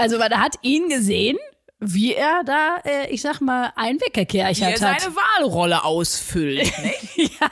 [0.00, 1.38] Also man hat ihn gesehen,
[1.78, 5.00] wie er da, äh, ich sag mal, ein Wie er weggekerchert hat.
[5.00, 6.70] seine Wahlrolle ausfüllt.
[6.82, 6.92] Ne?
[7.16, 7.50] ja.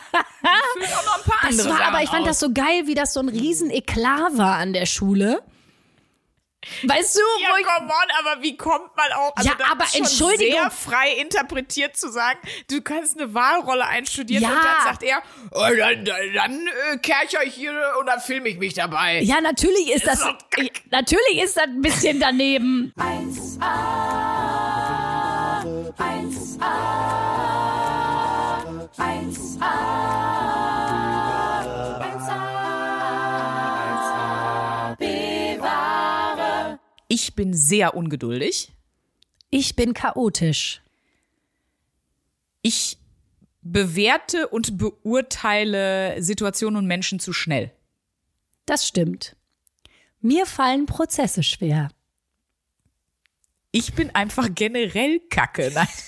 [0.75, 2.29] Füllt auch noch ein paar Das andere war, aber ich fand aus.
[2.29, 5.43] das so geil, wie das so ein riesen Eklat war an der Schule.
[6.83, 9.33] Weißt du, Ja, wo ich, come on, aber wie kommt man auch?
[9.37, 10.01] Also Ja, das aber ist schon
[10.31, 10.61] Entschuldigung.
[10.61, 12.39] sehr frei interpretiert zu sagen,
[12.69, 14.49] du kannst eine Wahlrolle einstudieren Ja.
[14.51, 18.49] und dann sagt er, oh, dann, dann, dann äh, kercher ich hier und dann filme
[18.49, 19.21] ich mich dabei.
[19.21, 20.83] ja, natürlich ist das, doch Kack.
[20.91, 22.93] natürlich ist das ein bisschen daneben.
[37.21, 38.71] Ich bin sehr ungeduldig.
[39.51, 40.83] Ich bin chaotisch.
[42.63, 42.97] Ich
[43.61, 47.73] bewerte und beurteile Situationen und Menschen zu schnell.
[48.67, 49.35] Das stimmt.
[50.21, 51.89] Mir fallen Prozesse schwer.
[53.73, 55.73] Ich bin einfach generell kacke.
[55.75, 55.89] Nein.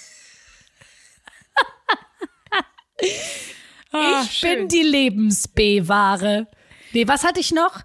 [3.92, 6.46] Ah, ich bin die Lebens-B-Ware.
[6.92, 7.82] Nee, was hatte ich noch?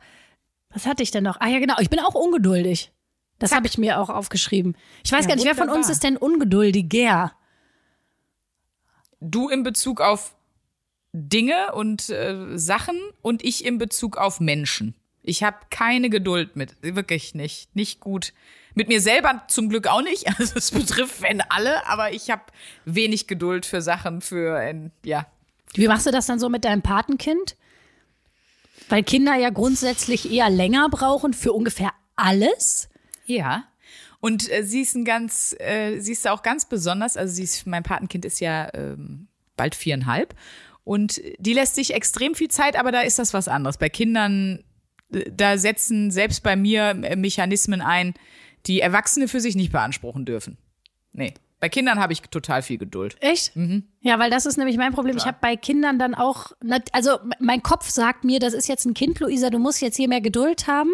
[0.69, 1.41] Was hatte ich denn noch?
[1.41, 1.78] Ah ja, genau.
[1.80, 2.91] Ich bin auch ungeduldig.
[3.39, 4.78] Das habe ich mir auch aufgeschrieben.
[5.03, 7.33] Ich weiß Ja, gar nicht, wer von uns ist denn ungeduldiger?
[9.19, 10.36] Du in Bezug auf
[11.11, 14.95] Dinge und äh, Sachen und ich in Bezug auf Menschen.
[15.23, 18.33] Ich habe keine Geduld mit, wirklich nicht, nicht gut.
[18.73, 20.25] Mit mir selber zum Glück auch nicht.
[20.38, 22.44] Also es betrifft wenn alle, aber ich habe
[22.86, 25.25] wenig Geduld für Sachen, für ein, ja.
[25.73, 27.56] Wie machst du das dann so mit deinem Patenkind?
[28.88, 32.89] Weil Kinder ja grundsätzlich eher länger brauchen für ungefähr alles.
[33.26, 33.66] Ja.
[34.20, 37.18] Und äh, sie ist ein ganz, äh, sie ist auch ganz besonders.
[37.18, 40.34] Also sie ist, mein Patenkind ist ja ähm, bald viereinhalb.
[40.84, 43.78] Und die lässt sich extrem viel Zeit, aber da ist das was anderes.
[43.78, 44.64] Bei Kindern,
[45.12, 48.14] äh, da setzen selbst bei mir äh, Mechanismen ein,
[48.66, 50.58] die Erwachsene für sich nicht beanspruchen dürfen.
[51.14, 51.34] Nee.
[51.59, 53.16] Bei Kindern habe ich total viel Geduld.
[53.22, 53.53] Echt?
[54.02, 55.18] Ja, weil das ist nämlich mein Problem.
[55.18, 56.52] Ich habe bei Kindern dann auch,
[56.91, 60.09] also mein Kopf sagt mir, das ist jetzt ein Kind, Luisa, du musst jetzt hier
[60.09, 60.91] mehr Geduld haben.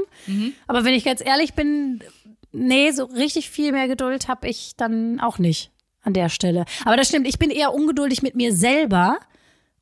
[0.67, 2.01] Aber wenn ich ganz ehrlich bin,
[2.51, 5.71] nee, so richtig viel mehr Geduld habe ich dann auch nicht
[6.03, 6.65] an der Stelle.
[6.85, 9.19] Aber das stimmt, ich bin eher ungeduldig mit mir selber.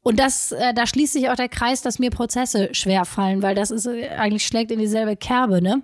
[0.01, 3.55] Und das, äh, da schließt sich auch der Kreis, dass mir Prozesse schwer fallen, weil
[3.55, 5.81] das ist äh, eigentlich schlägt in dieselbe Kerbe, ne?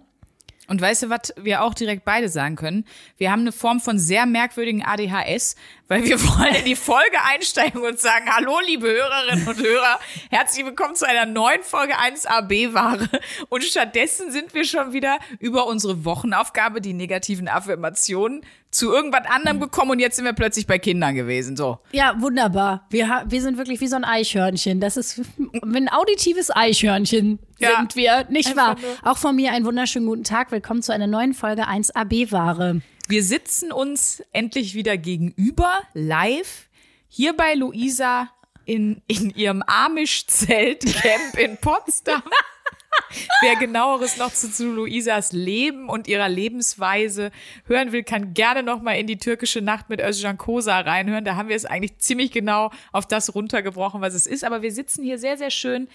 [0.68, 2.86] Und weißt du, was wir auch direkt beide sagen können?
[3.18, 5.56] Wir haben eine Form von sehr merkwürdigen ADHS,
[5.88, 10.00] weil wir wollen in die Folge einsteigen und sagen, hallo, liebe Hörerinnen und Hörer,
[10.30, 13.10] herzlich willkommen zu einer neuen Folge 1AB-Ware.
[13.50, 18.42] Und stattdessen sind wir schon wieder über unsere Wochenaufgabe, die negativen Affirmationen,
[18.76, 21.56] zu irgendwas anderem gekommen und jetzt sind wir plötzlich bei Kindern gewesen.
[21.56, 21.80] So.
[21.94, 22.86] Ja, wunderbar.
[22.90, 24.82] Wir, ha- wir sind wirklich wie so ein Eichhörnchen.
[24.82, 25.22] Das ist
[25.64, 27.78] ein auditives Eichhörnchen Ja.
[27.78, 28.76] sind wir, nicht Einfach wahr?
[28.80, 30.52] nur- Auch von mir einen wunderschönen guten Tag.
[30.52, 32.82] Willkommen zu einer neuen Folge 1AB-Ware.
[33.08, 36.68] Wir sitzen uns endlich wieder gegenüber, live,
[37.08, 38.30] hier bei Luisa
[38.66, 42.24] in, in ihrem Amish-Zelt-Camp in Potsdam.
[43.42, 47.32] Wer genaueres noch zu, zu Luisas Leben und ihrer Lebensweise
[47.66, 51.26] hören will, kann gerne noch mal in die türkische Nacht mit Özcan Kosa reinhören.
[51.26, 54.44] Da haben wir es eigentlich ziemlich genau auf das runtergebrochen, was es ist.
[54.44, 55.88] Aber wir sitzen hier sehr, sehr schön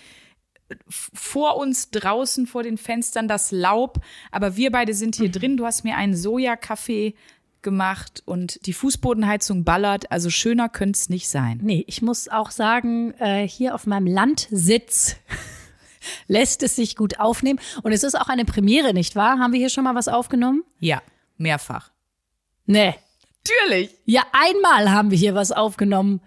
[0.88, 4.00] vor uns draußen vor den Fenstern das Laub,
[4.30, 5.56] aber wir beide sind hier drin.
[5.56, 7.14] Du hast mir einen Sojakaffee
[7.62, 11.60] gemacht und die Fußbodenheizung ballert, also schöner könnte es nicht sein.
[11.62, 15.16] Nee, ich muss auch sagen, äh, hier auf meinem Landsitz
[16.26, 17.60] lässt es sich gut aufnehmen.
[17.82, 19.38] Und es ist auch eine Premiere, nicht wahr?
[19.38, 20.64] Haben wir hier schon mal was aufgenommen?
[20.78, 21.02] Ja,
[21.36, 21.90] mehrfach.
[22.66, 22.94] Nee.
[23.62, 23.90] Natürlich.
[24.04, 26.20] Ja, einmal haben wir hier was aufgenommen.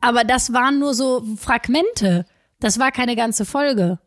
[0.00, 2.26] Aber das waren nur so Fragmente.
[2.60, 3.98] Das war keine ganze Folge.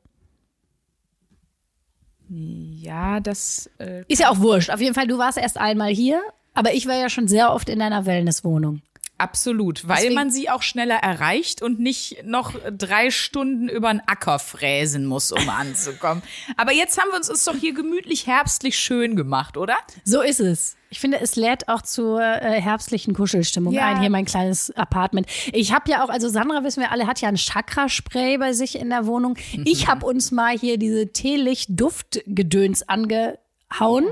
[2.28, 4.70] Ja, das äh, Ist ja auch wurscht.
[4.70, 6.22] Auf jeden Fall, du warst erst einmal hier,
[6.54, 8.82] aber ich war ja schon sehr oft in deiner Wellnesswohnung.
[9.22, 14.02] Absolut, weil Deswegen- man sie auch schneller erreicht und nicht noch drei Stunden über den
[14.08, 16.22] Acker fräsen muss, um anzukommen.
[16.58, 19.76] Aber jetzt haben wir uns es doch hier gemütlich herbstlich schön gemacht, oder?
[20.04, 20.76] So ist es.
[20.94, 23.86] Ich finde, es lädt auch zur äh, herbstlichen Kuschelstimmung Ja.
[23.86, 25.26] ein, hier mein kleines Apartment.
[25.54, 28.78] Ich habe ja auch, also Sandra, wissen wir alle, hat ja ein Chakra-Spray bei sich
[28.78, 29.38] in der Wohnung.
[29.64, 34.06] Ich habe uns mal hier diese Teelicht-Duftgedöns angehauen.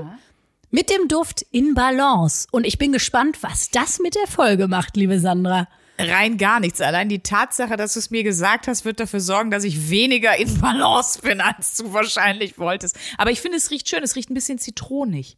[0.70, 2.46] Mit dem Duft in Balance.
[2.52, 5.68] Und ich bin gespannt, was das mit der Folge macht, liebe Sandra.
[5.98, 6.80] Rein gar nichts.
[6.80, 10.36] Allein die Tatsache, dass du es mir gesagt hast, wird dafür sorgen, dass ich weniger
[10.36, 12.96] in Balance bin, als du wahrscheinlich wolltest.
[13.18, 14.02] Aber ich finde, es riecht schön.
[14.02, 15.36] Es riecht ein bisschen zitronig.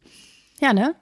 [0.59, 0.95] Ja, ne?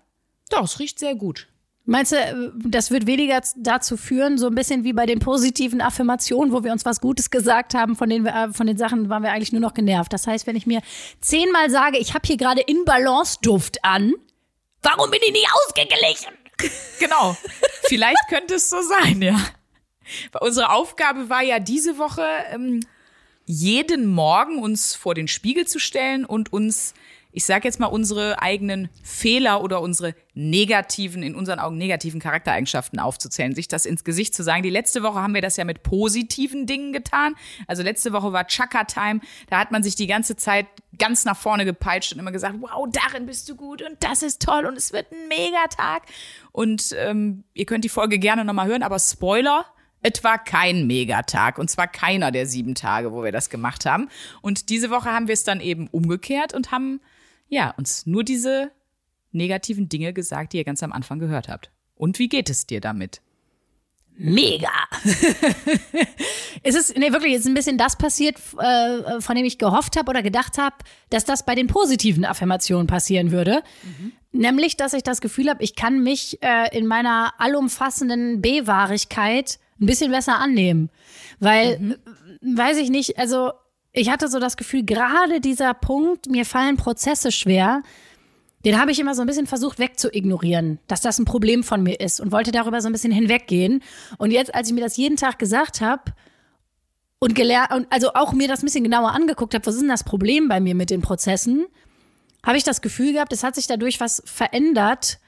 [0.49, 1.47] Doch, es riecht sehr gut.
[1.91, 2.33] Meinst du, äh,
[2.65, 6.71] das wird weniger dazu führen, so ein bisschen wie bei den positiven Affirmationen, wo wir
[6.71, 9.61] uns was Gutes gesagt haben, von den, äh, von den Sachen waren wir eigentlich nur
[9.61, 10.11] noch genervt.
[10.13, 10.81] Das heißt, wenn ich mir
[11.19, 14.13] zehnmal sage, ich habe hier gerade In Balance Duft an,
[14.81, 16.33] Warum bin ich nie ausgeglichen?
[16.99, 17.35] Genau.
[17.83, 19.39] Vielleicht könnte es so sein, ja.
[20.39, 22.81] Unsere Aufgabe war ja diese Woche, ähm,
[23.45, 26.93] jeden Morgen uns vor den Spiegel zu stellen und uns
[27.31, 32.99] ich sage jetzt mal, unsere eigenen Fehler oder unsere negativen, in unseren Augen negativen Charaktereigenschaften
[32.99, 34.63] aufzuzählen, sich das ins Gesicht zu sagen.
[34.63, 37.35] Die letzte Woche haben wir das ja mit positiven Dingen getan.
[37.67, 39.21] Also letzte Woche war Chaka-Time.
[39.49, 40.67] Da hat man sich die ganze Zeit
[40.97, 44.41] ganz nach vorne gepeitscht und immer gesagt, wow, darin bist du gut und das ist
[44.41, 46.03] toll und es wird ein Megatag.
[46.51, 49.65] Und ähm, ihr könnt die Folge gerne nochmal hören, aber Spoiler,
[50.03, 54.09] es war kein Megatag und zwar keiner der sieben Tage, wo wir das gemacht haben.
[54.41, 56.99] Und diese Woche haben wir es dann eben umgekehrt und haben
[57.51, 58.71] ja, uns nur diese
[59.33, 61.69] negativen Dinge gesagt, die ihr ganz am Anfang gehört habt.
[61.95, 63.21] Und wie geht es dir damit?
[64.17, 64.71] Mega.
[66.63, 69.97] es ist, nee, wirklich, es ist ein bisschen das passiert, äh, von dem ich gehofft
[69.97, 70.75] habe oder gedacht habe,
[71.09, 73.63] dass das bei den positiven Affirmationen passieren würde.
[73.83, 74.13] Mhm.
[74.31, 79.87] Nämlich, dass ich das Gefühl habe, ich kann mich äh, in meiner allumfassenden B-Wahrigkeit ein
[79.87, 80.89] bisschen besser annehmen.
[81.39, 81.95] Weil, mhm.
[82.41, 83.51] weiß ich nicht, also
[83.93, 87.83] ich hatte so das Gefühl, gerade dieser Punkt, mir fallen Prozesse schwer,
[88.63, 91.99] den habe ich immer so ein bisschen versucht wegzuignorieren, dass das ein Problem von mir
[91.99, 93.81] ist und wollte darüber so ein bisschen hinweggehen.
[94.17, 96.13] Und jetzt, als ich mir das jeden Tag gesagt habe
[97.19, 100.03] und gelernt, also auch mir das ein bisschen genauer angeguckt habe, was ist denn das
[100.03, 101.65] Problem bei mir mit den Prozessen,
[102.45, 105.19] habe ich das Gefühl gehabt, es hat sich dadurch was verändert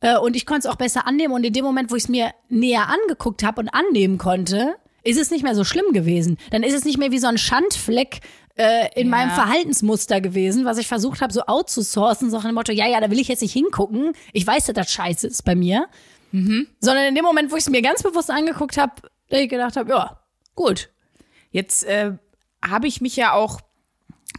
[0.00, 1.32] äh, und ich konnte es auch besser annehmen.
[1.32, 5.18] Und in dem Moment, wo ich es mir näher angeguckt habe und annehmen konnte, ist
[5.18, 6.38] es nicht mehr so schlimm gewesen.
[6.50, 8.20] Dann ist es nicht mehr wie so ein Schandfleck
[8.56, 9.10] äh, in ja.
[9.10, 13.00] meinem Verhaltensmuster gewesen, was ich versucht habe, so outzusourcen, so nach dem Motto, ja, ja,
[13.00, 14.12] da will ich jetzt nicht hingucken.
[14.32, 15.88] Ich weiß, dass das scheiße ist bei mir.
[16.32, 16.66] Mhm.
[16.80, 18.92] Sondern in dem Moment, wo ich es mir ganz bewusst angeguckt habe,
[19.28, 20.20] da ich gedacht habe, ja,
[20.54, 20.90] gut.
[21.50, 22.12] Jetzt äh,
[22.64, 23.60] habe ich mich ja auch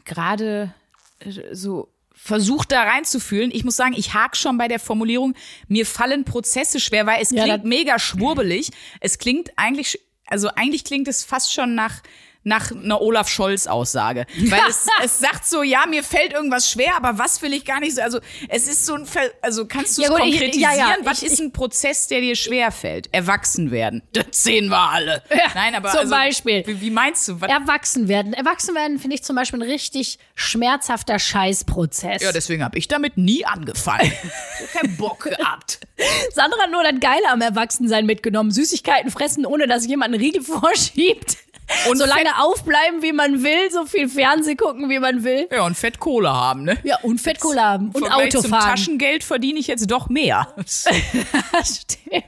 [0.03, 0.73] gerade
[1.19, 3.51] äh, so versucht da reinzufühlen.
[3.53, 5.35] Ich muss sagen, ich hake schon bei der Formulierung,
[5.67, 8.71] mir fallen Prozesse schwer, weil es klingt ja, mega schwurbelig.
[8.99, 12.01] Es klingt eigentlich also eigentlich klingt es fast schon nach
[12.45, 16.95] nach einer Olaf Scholz Aussage, weil es, es sagt so, ja, mir fällt irgendwas schwer,
[16.95, 19.97] aber was will ich gar nicht so, also es ist so ein, Ver also kannst
[19.97, 20.51] du es ja, konkretisieren?
[20.51, 23.11] Ich, ja, ja, was ich, ist ein Prozess, der dir schwer fällt?
[23.11, 25.23] Erwachsen werden, das sehen wir alle.
[25.55, 26.63] Nein, aber zum also, Beispiel.
[26.67, 27.41] Wie, wie, meinst du?
[27.41, 27.49] Was?
[27.49, 32.21] Erwachsen werden, erwachsen werden finde ich zum Beispiel ein richtig schmerzhafter Scheißprozess.
[32.21, 34.11] Ja, deswegen habe ich damit nie angefangen.
[34.73, 35.79] Kein Bock gehabt.
[36.31, 40.41] Sandra hat nur das Geile am Erwachsensein mitgenommen, Süßigkeiten fressen, ohne dass jemand einen Riegel
[40.43, 41.37] vorschiebt.
[41.89, 45.47] Und so lange aufbleiben, wie man will, so viel Fernseh gucken, wie man will.
[45.51, 46.77] Ja, und Fettkohle haben, ne?
[46.83, 47.89] Ja, und Fettkohle haben.
[47.89, 50.53] Und Auto zum Taschengeld verdiene ich jetzt doch mehr.
[50.65, 52.25] Stimmt.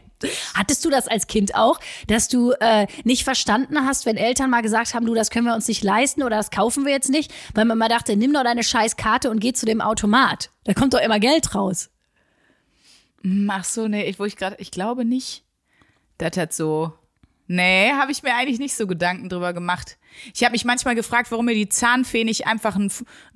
[0.56, 4.62] Hattest du das als Kind auch, dass du äh, nicht verstanden hast, wenn Eltern mal
[4.62, 7.32] gesagt haben, du, das können wir uns nicht leisten oder das kaufen wir jetzt nicht,
[7.54, 10.50] weil man mal dachte, nimm doch deine scheiß Karte und geh zu dem Automat.
[10.64, 11.90] Da kommt doch immer Geld raus.
[13.50, 15.44] Ach so, nee, ich, wo ich gerade, ich glaube nicht.
[16.18, 16.94] Das hat so
[17.48, 19.98] Nee, habe ich mir eigentlich nicht so Gedanken drüber gemacht.
[20.34, 22.92] Ich habe mich manchmal gefragt, warum mir die Zahnfee nicht einfach ein,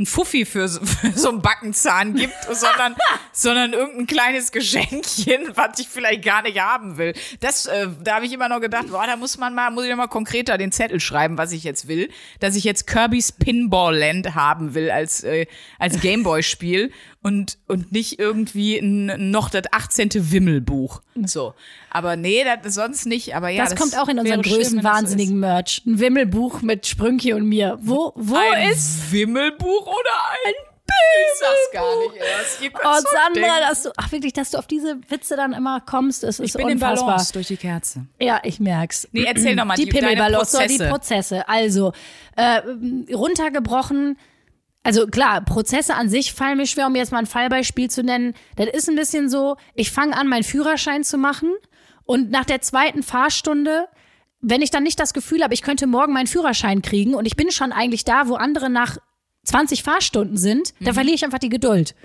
[0.06, 2.96] Fuffi für so, für so einen Backenzahn gibt, sondern,
[3.32, 7.14] sondern irgendein kleines Geschenkchen, was ich vielleicht gar nicht haben will.
[7.40, 9.90] Das, äh, da habe ich immer noch gedacht, boah, da muss man mal, muss ich
[9.90, 12.10] noch mal konkreter den Zettel schreiben, was ich jetzt will.
[12.40, 15.46] Dass ich jetzt Kirby's Pinball Land haben will als, äh,
[15.80, 16.92] als Gameboy-Spiel
[17.24, 20.10] und, und nicht irgendwie ein, noch das 18.
[20.32, 21.02] Wimmelbuch.
[21.26, 21.54] So.
[21.90, 23.36] Aber nee, das sonst nicht.
[23.36, 25.84] Aber ja, das, das kommt auch in unseren größten wahnsinnigen Merch.
[25.86, 27.78] Ein Wimmelbuch mit Sprünki und mir.
[27.82, 29.12] Wo, wo ein ist.
[29.12, 30.12] Wimmelbuch oder
[30.46, 30.54] ein
[30.92, 32.62] ich sag's gar nicht erst.
[32.62, 36.24] Ihr oh, Sandra, dass du, ach wirklich, dass du auf diese Witze dann immer kommst,
[36.24, 37.00] ist, ist ich bin unfassbar.
[37.00, 38.06] in Balance durch die Kerze.
[38.20, 39.08] Ja, ich merk's.
[39.12, 41.48] Nee, erzähl nochmal die, die Pimmelbalance, die Prozesse.
[41.48, 41.94] Also,
[42.36, 42.62] äh,
[43.14, 44.18] runtergebrochen,
[44.84, 48.34] also klar, Prozesse an sich fallen mir schwer, um jetzt mal ein Fallbeispiel zu nennen.
[48.56, 51.52] Das ist ein bisschen so, ich fange an, meinen Führerschein zu machen
[52.06, 53.88] und nach der zweiten Fahrstunde,
[54.42, 57.36] wenn ich dann nicht das Gefühl habe, ich könnte morgen meinen Führerschein kriegen und ich
[57.36, 58.98] bin schon eigentlich da, wo andere nach
[59.44, 60.86] 20 Fahrstunden sind, mhm.
[60.86, 61.96] dann verliere ich einfach die Geduld.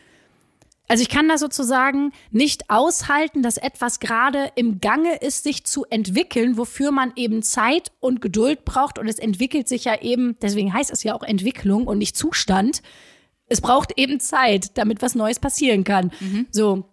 [0.89, 5.85] Also ich kann da sozusagen nicht aushalten, dass etwas gerade im Gange ist, sich zu
[5.85, 8.99] entwickeln, wofür man eben Zeit und Geduld braucht.
[8.99, 12.83] Und es entwickelt sich ja eben, deswegen heißt es ja auch Entwicklung und nicht Zustand.
[13.49, 16.13] Es braucht eben Zeit, damit was Neues passieren kann.
[16.21, 16.47] Mhm.
[16.51, 16.85] So.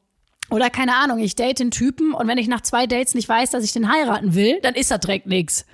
[0.50, 3.52] Oder keine Ahnung, ich date einen Typen und wenn ich nach zwei Dates nicht weiß,
[3.52, 5.66] dass ich den heiraten will, dann ist das direkt nix.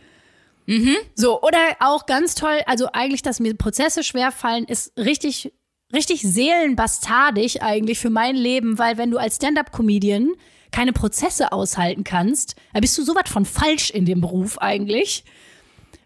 [0.67, 0.95] Mhm.
[1.15, 5.51] So, oder auch ganz toll, also eigentlich, dass mir Prozesse schwerfallen, ist richtig
[5.93, 10.33] richtig seelenbastardig eigentlich für mein Leben, weil wenn du als Stand-up-Comedian
[10.71, 15.23] keine Prozesse aushalten kannst, dann bist du so was von falsch in dem Beruf eigentlich.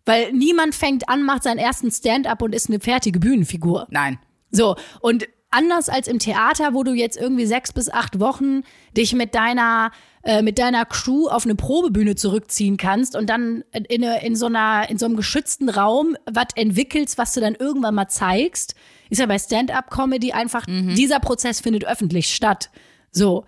[0.05, 3.87] Weil niemand fängt an, macht seinen ersten Stand-up und ist eine fertige Bühnenfigur.
[3.89, 4.19] Nein.
[4.51, 8.63] So, und anders als im Theater, wo du jetzt irgendwie sechs bis acht Wochen
[8.97, 9.91] dich mit deiner
[10.23, 14.89] äh, mit deiner Crew auf eine Probebühne zurückziehen kannst und dann in, in, so einer
[14.89, 18.75] in so einem geschützten Raum was entwickelst, was du dann irgendwann mal zeigst,
[19.13, 20.95] ist ja bei Stand-up-Comedy einfach mhm.
[20.95, 22.69] dieser Prozess findet öffentlich statt.
[23.11, 23.45] So.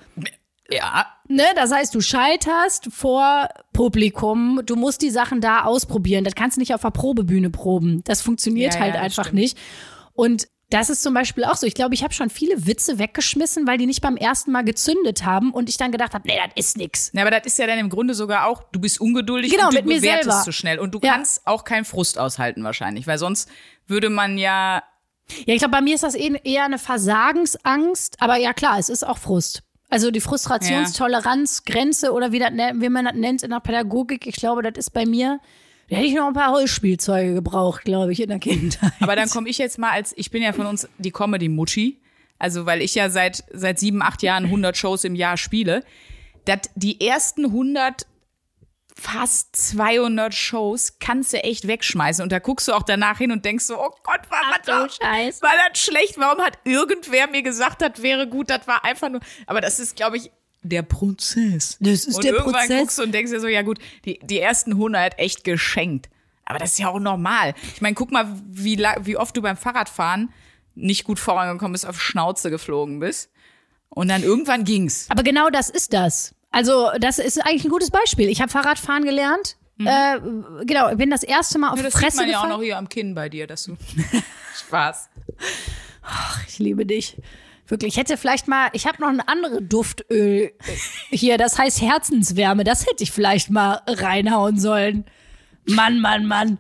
[0.70, 1.06] Ja.
[1.28, 6.24] Ne, das heißt, du scheiterst vor Publikum, du musst die Sachen da ausprobieren.
[6.24, 8.04] Das kannst du nicht auf der Probebühne proben.
[8.06, 9.40] Das funktioniert Ja, halt ja, das einfach stimmt.
[9.42, 9.58] nicht.
[10.14, 11.68] Und das ist zum Beispiel auch so.
[11.68, 15.24] Ich glaube, ich habe schon viele Witze weggeschmissen, weil die nicht beim ersten Mal gezündet
[15.24, 17.12] haben und ich dann gedacht habe, nee, das ist nix.
[17.14, 19.74] Ja, aber das ist ja dann im Grunde sogar auch, du bist ungeduldig Genau, und
[19.74, 20.80] du mit mir bewertest zu schnell.
[20.80, 21.14] Und du Ja.
[21.14, 23.48] kannst auch keinen Frust aushalten wahrscheinlich, weil sonst
[23.86, 24.82] würde man ja,
[25.46, 28.90] Ja, ich glaube, bei mir ist das eh- eher eine Versagensangst, aber ja klar, es
[28.90, 29.64] ist auch Frust.
[29.90, 34.28] Also die Frustrationstoleranz, Grenze oder wie, das, ne- wie man das nennt in der Pädagogik,
[34.28, 35.40] ich glaube, das ist bei mir,
[35.90, 38.92] da hätte ich noch ein paar Holzspielzeuge gebraucht, glaube ich, in der Kindheit.
[39.00, 42.00] aber dann komme ich jetzt mal als, ich bin ja von uns die Comedy-Mutti,
[42.40, 45.84] also weil ich ja seit, seit sieben, acht Jahren 100 Shows im Jahr spiele,
[46.46, 48.06] dass die ersten 100
[48.96, 53.44] fast 200 Shows kannst du echt wegschmeißen und da guckst du auch danach hin und
[53.44, 55.42] denkst so, oh Gott, war Ach das du Scheiße.
[55.42, 56.18] War das schlecht?
[56.18, 58.50] Warum hat irgendwer mir gesagt, das wäre gut?
[58.50, 59.22] Das war einfach nur.
[59.48, 60.32] Aber das ist, glaube ich,
[60.64, 61.78] der Prozess.
[61.80, 62.80] Das ist und der irgendwann Prozess.
[62.80, 66.10] guckst du und denkst dir so, ja gut, die, die ersten 100 echt geschenkt.
[66.46, 67.54] Aber das ist ja auch normal.
[67.74, 70.32] Ich meine, guck mal, wie, wie oft du beim Fahrradfahren
[70.76, 73.30] nicht gut vorangekommen bist, auf Schnauze geflogen bist.
[73.90, 75.08] Und dann irgendwann ging's.
[75.10, 76.36] Aber genau das ist das.
[76.56, 78.30] Also, das ist eigentlich ein gutes Beispiel.
[78.30, 79.58] Ich habe Fahrradfahren gelernt.
[79.78, 80.20] Äh,
[80.64, 82.62] genau, ich bin das erste Mal auf Ja, das Fresse sieht man ja auch noch
[82.62, 83.76] hier am Kinn bei dir, dass du.
[84.66, 85.10] Spaß.
[86.48, 87.18] Ich liebe dich.
[87.68, 90.54] Wirklich, ich hätte vielleicht mal, ich habe noch ein anderes Duftöl
[91.10, 92.64] hier, das heißt Herzenswärme.
[92.64, 95.04] Das hätte ich vielleicht mal reinhauen sollen.
[95.66, 96.58] Mann, Mann, Mann.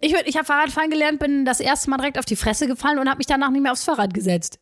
[0.00, 3.08] Ich, ich habe Fahrradfahren gelernt, bin das erste Mal direkt auf die Fresse gefallen und
[3.08, 4.58] habe mich danach nicht mehr aufs Fahrrad gesetzt.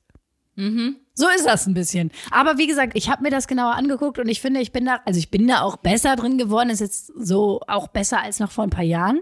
[1.15, 2.11] So ist das ein bisschen.
[2.33, 5.01] Aber wie gesagt, ich habe mir das genauer angeguckt und ich finde, ich bin da,
[5.05, 6.71] also ich bin da auch besser drin geworden.
[6.71, 9.21] Ist jetzt so auch besser als noch vor ein paar Jahren.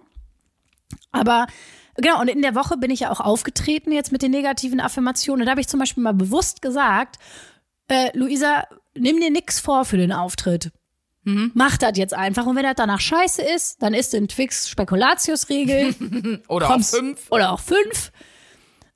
[1.10, 1.46] Aber
[1.96, 5.42] genau, und in der Woche bin ich ja auch aufgetreten jetzt mit den negativen Affirmationen.
[5.42, 7.18] Und da habe ich zum Beispiel mal bewusst gesagt,
[7.88, 10.70] äh, Luisa, nimm dir nix vor für den Auftritt.
[11.24, 12.46] Mach das jetzt einfach.
[12.46, 16.42] Und wenn das danach scheiße ist, dann ist in Twix Spekulatius-Regel.
[16.48, 17.20] Oder kommst- auch fünf.
[17.30, 18.10] Oder auch fünf.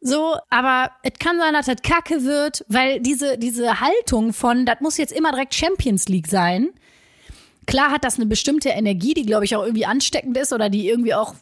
[0.07, 4.81] So, aber es kann sein, dass das kacke wird, weil diese, diese Haltung von, das
[4.81, 6.71] muss jetzt immer direkt Champions League sein.
[7.67, 10.89] Klar hat das eine bestimmte Energie, die, glaube ich, auch irgendwie ansteckend ist oder die
[10.89, 11.35] irgendwie auch,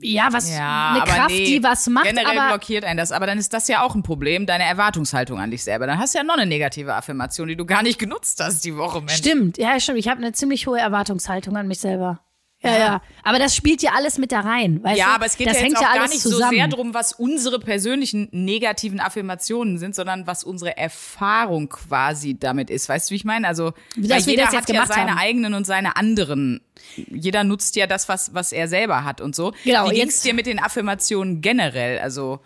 [0.00, 2.04] ja, was, Ja, eine Kraft, nee, die was macht.
[2.04, 5.40] Generell aber blockiert einen das, aber dann ist das ja auch ein Problem, deine Erwartungshaltung
[5.40, 5.88] an dich selber.
[5.88, 8.76] Dann hast du ja noch eine negative Affirmation, die du gar nicht genutzt hast die
[8.76, 9.16] Woche, Mensch.
[9.16, 9.98] Stimmt, ja, stimmt.
[9.98, 12.20] Ich habe eine ziemlich hohe Erwartungshaltung an mich selber.
[12.60, 13.02] Ja, ja.
[13.22, 14.82] Aber das spielt ja alles mit da rein.
[14.82, 15.12] Weißt Ja, du?
[15.14, 16.50] aber es geht das ja jetzt auch ja gar nicht zusammen.
[16.50, 22.68] so sehr drum, was unsere persönlichen negativen Affirmationen sind, sondern was unsere Erfahrung quasi damit
[22.68, 22.88] ist.
[22.88, 23.46] Weißt du, wie ich meine?
[23.46, 25.18] Also Dass jeder das hat ja seine haben.
[25.18, 26.60] eigenen und seine anderen.
[26.96, 29.52] Jeder nutzt ja das, was, was er selber hat und so.
[29.62, 32.00] Genau, Wie ging's jetzt- dir mit den Affirmationen generell?
[32.00, 32.40] Also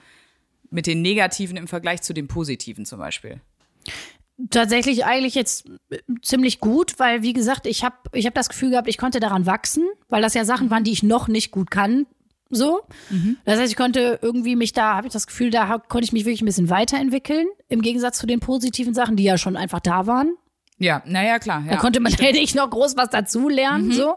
[0.70, 3.40] mit den negativen im Vergleich zu den positiven zum Beispiel.
[4.50, 8.70] Tatsächlich eigentlich jetzt äh, ziemlich gut, weil wie gesagt, ich habe ich hab das Gefühl
[8.70, 11.70] gehabt, ich konnte daran wachsen, weil das ja Sachen waren, die ich noch nicht gut
[11.70, 12.06] kann.
[12.54, 12.82] So.
[13.46, 16.26] Das heißt, ich konnte irgendwie mich da, habe ich das Gefühl, da konnte ich mich
[16.26, 20.06] wirklich ein bisschen weiterentwickeln, im Gegensatz zu den positiven Sachen, die ja schon einfach da
[20.06, 20.34] waren.
[20.76, 21.62] Ja, naja, klar.
[21.66, 21.78] Da Ja.
[21.78, 24.16] konnte man ja nicht noch groß was dazu lernen, so.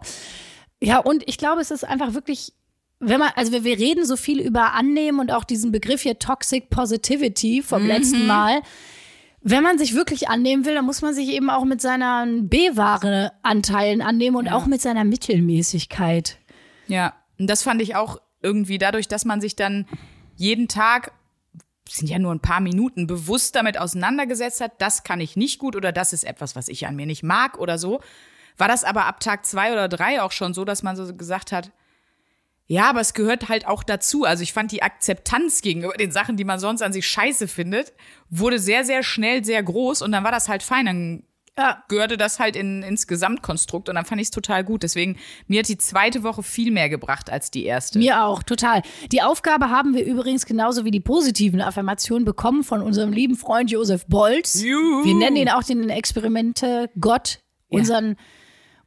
[0.82, 2.52] Ja, und ich glaube, es ist einfach wirklich,
[3.00, 6.20] wenn man, also wir, wir reden so viel über Annehmen und auch diesen Begriff hier
[6.20, 8.62] Toxic Positivity vom letzten Mal.
[9.48, 14.02] Wenn man sich wirklich annehmen will, dann muss man sich eben auch mit seinen B-Ware-Anteilen
[14.02, 16.40] annehmen und auch mit seiner Mittelmäßigkeit.
[16.88, 19.86] Ja, und das fand ich auch irgendwie dadurch, dass man sich dann
[20.36, 21.12] jeden Tag,
[21.88, 25.76] sind ja nur ein paar Minuten, bewusst damit auseinandergesetzt hat, das kann ich nicht gut
[25.76, 28.02] oder das ist etwas, was ich an mir nicht mag oder so,
[28.58, 31.52] war das aber ab Tag zwei oder drei auch schon so, dass man so gesagt
[31.52, 31.72] hat,
[32.68, 34.24] ja, aber es gehört halt auch dazu.
[34.24, 37.94] Also ich fand die Akzeptanz gegenüber den Sachen, die man sonst an sich scheiße findet,
[38.30, 40.86] wurde sehr, sehr schnell sehr groß und dann war das halt fein.
[40.86, 41.24] Dann
[41.58, 41.84] Ja.
[41.88, 44.84] gehörte das halt in, ins Gesamtkonstrukt und dann fand ich es total gut.
[44.84, 45.18] Deswegen,
[45.48, 48.00] mir hat die zweite Woche viel mehr gebracht als die erste.
[48.00, 48.82] Mir auch, total.
[49.12, 53.72] Die Aufgabe haben wir übrigens genauso wie die positiven Affirmationen bekommen von unserem lieben Freund
[53.72, 54.62] Josef Bolz.
[54.64, 55.06] Juhu.
[55.06, 58.16] Wir nennen ihn auch den Experimente Gott, unseren,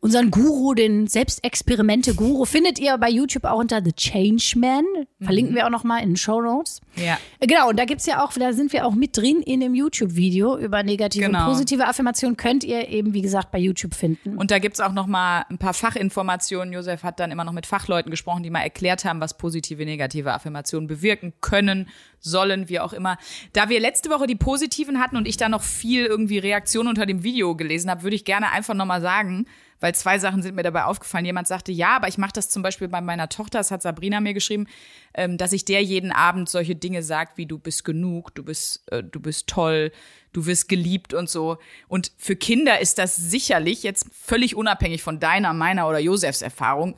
[0.01, 4.85] unseren Guru, den Selbstexperimente-Guru, findet ihr bei YouTube auch unter The Changeman.
[5.21, 6.81] Verlinken wir auch noch mal in den Show Notes.
[6.97, 7.19] Ja.
[7.41, 9.75] Äh, Genau, und da gibt's ja auch, da sind wir auch mit drin in dem
[9.75, 11.47] YouTube-Video über negative Genau.
[11.47, 12.37] und positive Affirmationen.
[12.37, 14.37] Könnt ihr eben, wie gesagt, bei YouTube finden.
[14.37, 16.73] Und da gibt's auch noch mal ein paar Fachinformationen.
[16.73, 20.33] Josef hat dann immer noch mit Fachleuten gesprochen, die mal erklärt haben, was positive, negative
[20.33, 21.89] Affirmationen bewirken können,
[22.21, 23.17] sollen, wie auch immer.
[23.53, 27.07] Da wir letzte Woche die positiven hatten und ich da noch viel irgendwie Reaktionen unter
[27.07, 29.47] dem Video gelesen habe, würde ich gerne einfach noch mal sagen,
[29.81, 31.25] weil zwei Sachen sind mir dabei aufgefallen.
[31.25, 34.21] Jemand sagte, ja, aber ich mache das zum Beispiel bei meiner Tochter, das hat Sabrina
[34.21, 34.67] mir geschrieben,
[35.15, 38.91] ähm, dass ich der jeden Abend solche Dinge sagt, wie du bist genug, du bist,
[38.93, 39.93] äh, du bist toll,
[40.33, 41.59] du wirst geliebt und so.
[41.89, 46.97] Und für Kinder ist das sicherlich jetzt völlig unabhängig von deiner, meiner oder Josefs Erfahrung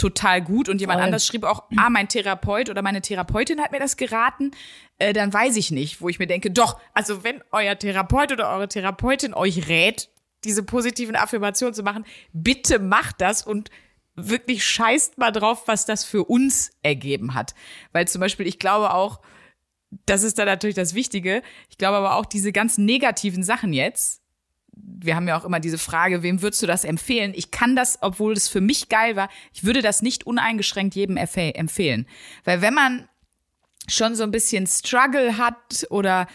[0.00, 0.68] total gut.
[0.68, 1.06] Und jemand Voll.
[1.06, 4.52] anders schrieb auch, ah, mein Therapeut oder meine Therapeutin hat mir das geraten.
[4.98, 8.50] Äh, dann weiß ich nicht, wo ich mir denke, doch, also wenn euer Therapeut oder
[8.50, 10.08] eure Therapeutin euch rät,
[10.44, 13.70] diese positiven Affirmationen zu machen, bitte macht das und
[14.14, 17.54] wirklich scheißt mal drauf, was das für uns ergeben hat.
[17.92, 19.20] Weil zum Beispiel, ich glaube auch,
[20.06, 21.42] das ist da natürlich das Wichtige.
[21.68, 24.22] Ich glaube aber auch diese ganzen negativen Sachen jetzt.
[24.72, 27.32] Wir haben ja auch immer diese Frage, wem würdest du das empfehlen?
[27.34, 31.16] Ich kann das, obwohl es für mich geil war, ich würde das nicht uneingeschränkt jedem
[31.16, 32.06] empfehlen.
[32.44, 33.08] Weil wenn man
[33.88, 36.28] schon so ein bisschen Struggle hat oder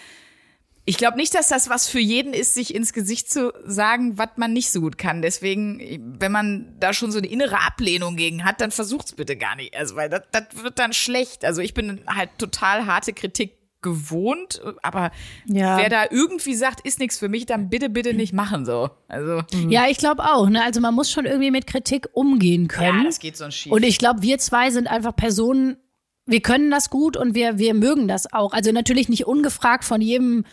[0.85, 4.29] ich glaube nicht, dass das was für jeden ist, sich ins Gesicht zu sagen, was
[4.35, 5.21] man nicht so gut kann.
[5.23, 9.55] Deswegen, wenn man da schon so eine innere Ablehnung gegen hat, dann versucht's bitte gar
[9.55, 9.75] nicht.
[9.75, 11.43] Also, weil das, das wird dann schlecht.
[11.43, 15.11] Also ich bin halt total harte Kritik gewohnt, aber
[15.45, 15.77] Ja.
[15.77, 18.89] wer da irgendwie sagt, ist nichts für mich, dann bitte, bitte nicht machen so.
[19.07, 20.49] Also Ja, ich glaube auch.
[20.49, 20.63] Ne?
[20.63, 22.99] Also man muss schon irgendwie mit Kritik umgehen können.
[22.99, 23.71] ja, das geht sonst schief.
[23.71, 25.77] Und ich glaube, wir zwei sind einfach Personen,
[26.25, 28.53] wir können das gut und wir, wir mögen das auch.
[28.53, 30.45] Also natürlich nicht ungefragt von jedem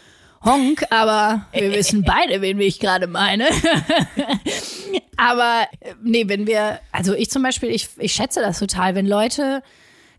[0.44, 3.48] Honk, aber wir wissen beide, wen ich gerade meine.
[5.16, 5.66] aber
[6.02, 9.62] nee, wenn wir, also ich zum Beispiel, ich, ich schätze das total, wenn Leute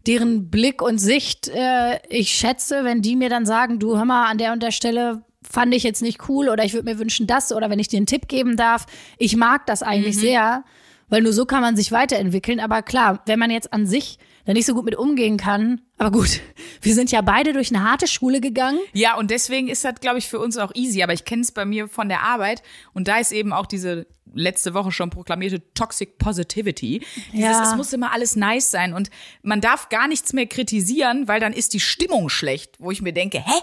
[0.08, 4.30] deren Blick und Sicht äh, ich schätze, wenn die mir dann sagen, du hör mal,
[4.30, 7.27] an der und der Stelle fand ich jetzt nicht cool oder ich würde mir wünschen
[7.27, 8.86] das oder wenn ich dir einen Tipp geben darf,
[9.18, 10.63] ich mag das eigentlich sehr,
[11.10, 12.60] weil nur so kann man sich weiterentwickeln.
[12.60, 16.12] Aber klar, wenn man jetzt an sich da nicht so gut mit umgehen kann, aber
[16.12, 16.42] gut,
[16.82, 18.80] wir sind ja beide durch eine harte Schule gegangen.
[18.94, 21.02] Ja, und deswegen ist das, glaube ich, für uns auch easy.
[21.04, 22.62] Aber ich kenne es bei mir von der Arbeit.
[22.94, 27.03] Und da ist eben auch diese letzte Woche schon proklamierte Toxic Positivity.
[27.32, 27.64] Dieses, Ja.
[27.70, 28.94] es muss immer alles nice sein.
[28.94, 29.12] Und
[29.44, 32.75] man darf gar nichts mehr kritisieren, weil dann ist die Stimmung schlecht.
[32.79, 33.53] Wo ich mir denke, hä?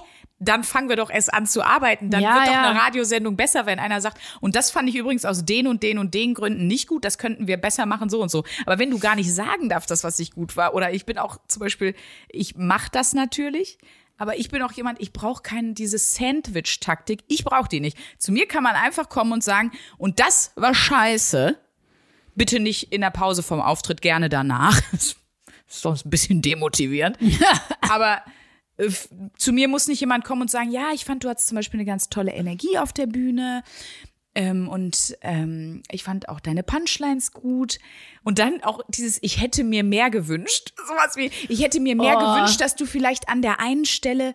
[0.42, 2.10] Dann fangen wir doch erst an zu arbeiten.
[2.10, 2.70] Dann Ja, wird doch ja.
[2.70, 5.98] eine Radiosendung besser, wenn einer sagt, und das fand ich übrigens aus den und den
[5.98, 8.44] und den Gründen nicht gut, das könnten wir besser machen, so und so.
[8.64, 11.18] Aber wenn du gar nicht sagen darfst, dass was nicht gut war, oder ich bin
[11.18, 11.94] auch zum Beispiel,
[12.28, 13.78] ich mache das natürlich,
[14.16, 17.24] aber ich bin auch jemand, ich brauche keine diese Sandwich-Taktik.
[17.28, 17.96] Ich brauche die nicht.
[18.18, 21.56] Zu mir kann man einfach kommen und sagen, und das war scheiße.
[22.34, 24.80] Bitte nicht in der Pause vom Auftritt, gerne danach.
[24.92, 27.16] Das ist sonst ein bisschen demotivierend.
[27.88, 28.22] aber
[29.36, 31.78] zu mir muss nicht jemand kommen und sagen, ja, ich fand, du hattest zum Beispiel
[31.80, 33.62] eine ganz tolle Energie auf der Bühne.
[34.34, 37.78] Ähm, und ähm, ich fand auch deine Punchlines gut.
[38.22, 40.72] Und dann auch dieses, ich hätte mir mehr gewünscht.
[40.88, 42.20] Sowas wie, ich hätte mir mehr Oh.
[42.34, 44.34] gewünscht, dass du vielleicht an der einen Stelle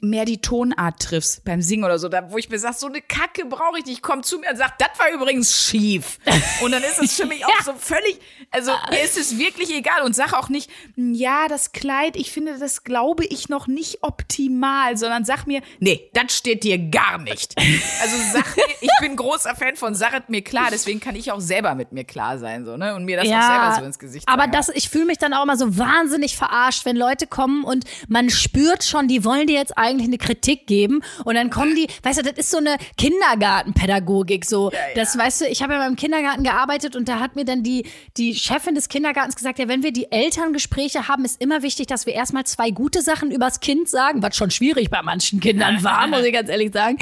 [0.00, 3.00] mehr die Tonart triffst beim Singen oder so, da, wo ich mir sag, so eine
[3.00, 4.02] Kacke brauche ich nicht.
[4.02, 6.18] Komm zu mir und sag, das war übrigens schief.
[6.62, 10.02] Und dann ist es für mich auch so völlig, also mir ist es wirklich egal
[10.02, 14.02] und sag auch nicht, "Hm, ja, das Kleid, ich finde, das glaube ich noch nicht
[14.02, 17.54] optimal, sondern sag mir, nee, das steht dir gar nicht.
[18.00, 21.40] Also sag mir, ich bin großer Fan von Saret mir klar, deswegen kann ich auch
[21.40, 24.28] selber mit mir klar sein, so, ne, und mir das auch selber so ins Gesicht
[24.28, 24.52] aber sagen.
[24.52, 28.30] das, ich fühle mich dann auch immer so wahnsinnig verarscht, wenn Leute kommen und man
[28.30, 32.18] spürt schon, die wollen dir jetzt eigentlich eine Kritik geben und dann kommen die, weißt
[32.18, 36.44] du, das ist so eine Kindergartenpädagogik, so, das, weißt du, ich habe ja beim Kindergarten
[36.44, 39.92] gearbeitet und da hat mir dann die, die Chefin des Kindergartens gesagt, ja, wenn wir
[39.92, 44.22] die Elterngespräche haben, ist immer wichtig, dass wir erstmal zwei gute Sachen übers Kind sagen,
[44.22, 46.98] was schon schwierig bei manchen Kindern war, muss ich ganz ehrlich sagen,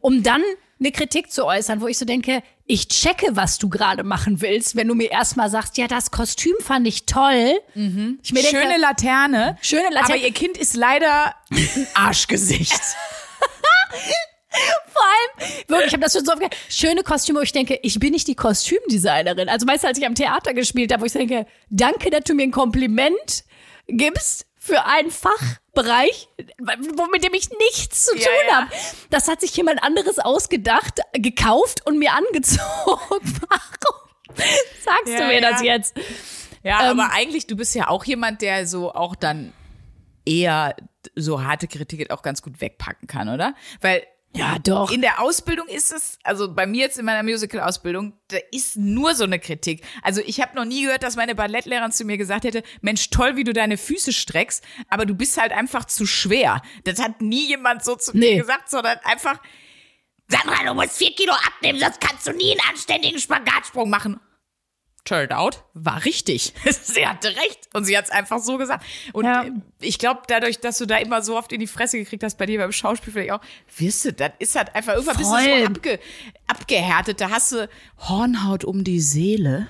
[0.00, 0.42] um dann
[0.80, 4.74] eine Kritik zu äußern, wo ich so denke, ich checke, was du gerade machen willst,
[4.74, 7.60] wenn du mir erstmal sagst, ja, das Kostüm fand ich toll.
[7.74, 9.58] Ich mir denke, Schöne Laterne.
[9.60, 10.04] Schöne Laterne.
[10.04, 12.72] Aber ihr Kind ist leider ein Arschgesicht.
[14.92, 17.78] vor allem, wirklich, ich habe das schon so oft gehört, schöne Kostüme, wo ich denke,
[17.82, 19.48] ich bin nicht die Kostümdesignerin.
[19.48, 22.44] Also meistens, als ich am Theater gespielt habe, wo ich denke, danke, dass du mir
[22.44, 23.44] ein Kompliment
[23.88, 28.54] gibst für einen Fachbereich, wo- mit dem ich nichts zu tun ja.
[28.62, 28.70] habe.
[29.10, 32.62] Das hat sich jemand anderes ausgedacht, gekauft und mir angezogen.
[32.78, 34.00] Warum
[34.82, 35.94] sagst Ja, du mir das jetzt?
[36.62, 39.52] Ja, Ähm, aber eigentlich, du bist ja auch jemand, der so auch dann
[40.24, 40.74] eher
[41.14, 43.54] so harte Kritik auch ganz gut wegpacken kann, oder?
[43.82, 44.90] Weil Ja, doch.
[44.90, 49.14] In der Ausbildung ist es, also bei mir jetzt in meiner Musical-Ausbildung, da ist nur
[49.14, 49.84] so eine Kritik.
[50.02, 53.36] Also ich habe noch nie gehört, dass meine Ballettlehrerin zu mir gesagt hätte, Mensch, toll,
[53.36, 56.62] wie du deine Füße streckst, aber du bist halt einfach zu schwer.
[56.82, 58.34] Das hat nie jemand so zu Nee.
[58.34, 59.40] mir gesagt, sondern einfach,
[60.26, 64.18] Sandra, du musst vier Kilo abnehmen, sonst kannst du nie einen anständigen Spagatsprung machen.
[65.04, 66.54] Turned out, war richtig.
[66.82, 67.68] sie hatte recht.
[67.74, 68.84] Und sie hat es einfach so gesagt.
[69.12, 69.42] Und Ja.
[69.44, 72.38] äh, ich glaube, dadurch, dass du da immer so oft in die Fresse gekriegt hast,
[72.38, 73.40] bei dir beim Schauspiel vielleicht auch,
[73.76, 75.58] wirst du, das ist halt einfach, irgendwann bist du Voll.
[75.60, 75.98] so abge,
[76.46, 77.20] abgehärtet.
[77.20, 77.68] Da hast du
[78.08, 79.68] Hornhaut um die Seele.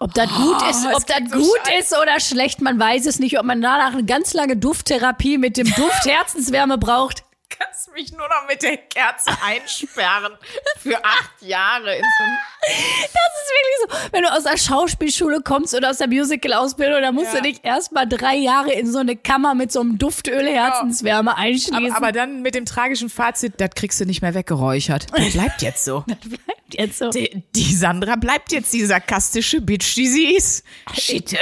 [0.00, 1.78] Ob das gut ist, ob das so gut scheiße.
[1.78, 3.38] ist oder schlecht, man weiß es nicht.
[3.38, 7.23] Ob man danach eine ganz lange Dufttherapie mit dem Duft Herzenswärme braucht.
[7.58, 10.32] Kannst mich nur noch mit der Kerze einsperren.
[10.78, 12.24] Für acht Jahre in so
[12.62, 14.08] Das ist wirklich so.
[14.12, 17.40] Wenn du aus der Schauspielschule kommst oder aus der Musical-Ausbildung, dann musst Ja.
[17.40, 21.74] du dich erstmal drei Jahre in so eine Kammer mit so einem Duftöl Herzenswärme einschließen.
[21.92, 25.06] aber, aber dann mit dem tragischen Fazit, das kriegst du nicht mehr weggeräuchert.
[25.16, 26.04] Das bleibt jetzt so.
[26.06, 27.10] das bleibt jetzt so.
[27.10, 30.64] Die, die Sandra bleibt jetzt die sarkastische Bitch, die sie ist.
[30.98, 31.36] Shit.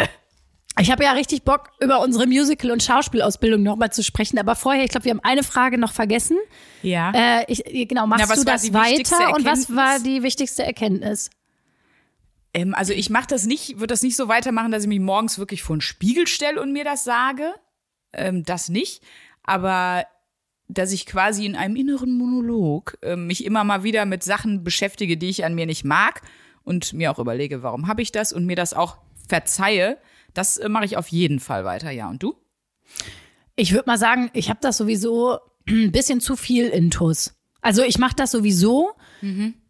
[0.81, 4.39] Ich habe ja richtig Bock, über unsere Musical- und Schauspielausbildung nochmal zu sprechen.
[4.39, 6.39] Aber vorher, ich glaube, wir haben eine Frage noch vergessen.
[6.83, 7.13] Ja.
[7.15, 9.35] Äh, ich, genau, machst Na, du das weiter?
[9.35, 11.31] Und was war die wichtigste Erkenntnis?
[12.55, 15.39] Ähm, also ich mache das nicht, würde das nicht so weitermachen, dass ich mich morgens
[15.39, 17.55] wirklich vor den Spiegel stelle und mir das sage.
[18.15, 19.03] Ähm, das nicht.
[19.43, 20.05] Aber
[20.69, 25.19] dass ich quasi in einem inneren Monolog ähm, mich immer mal wieder mit Sachen beschäftige,
[25.19, 26.23] die ich an mir nicht mag
[26.65, 28.97] und mir auch überlege, warum habe ich das und mir das auch
[29.29, 29.99] verzeihe,
[30.35, 32.09] das äh, mache ich auf jeden Fall weiter, ja.
[32.09, 32.35] Und du?
[33.57, 37.35] Ich würde mal sagen, ich habe das sowieso ein bisschen zu viel intus.
[37.61, 38.91] Also ich mache das sowieso.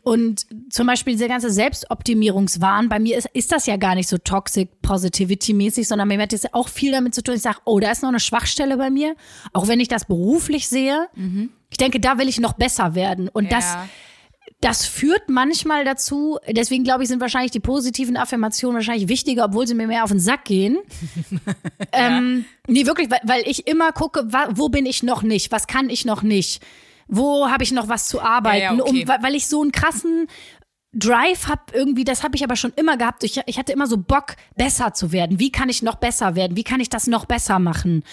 [0.02, 4.16] Und zum Beispiel dieser ganze Selbstoptimierungswahn, bei mir ist, ist das ja gar nicht so
[4.18, 7.34] toxic positivity mäßig, sondern mir hat das auch viel damit zu tun.
[7.34, 9.14] Ich sage, oh, da ist noch eine Schwachstelle bei mir,
[9.52, 11.06] auch wenn ich das beruflich sehe.
[11.70, 13.28] Ich denke, da will ich noch besser werden.
[13.28, 13.50] Und Ja.
[13.50, 13.76] das
[14.86, 19.74] führt manchmal dazu, deswegen glaube ich, sind wahrscheinlich die positiven Affirmationen wahrscheinlich wichtiger, obwohl sie
[19.74, 20.78] mir mehr auf den Sack gehen.
[21.92, 25.90] ähm, nee, wirklich, weil, weil ich immer gucke, wo bin ich noch nicht, was kann
[25.90, 26.62] ich noch nicht,
[27.08, 29.02] wo habe ich noch was zu arbeiten, Ja, ja, okay.
[29.02, 30.28] um, weil, weil ich so einen krassen
[30.94, 33.24] Drive habe irgendwie, das habe ich aber schon immer gehabt.
[33.24, 35.40] Ich, ich hatte immer so Bock, besser zu werden.
[35.40, 36.56] Wie kann ich noch besser werden?
[36.56, 38.04] Wie kann ich das noch besser machen?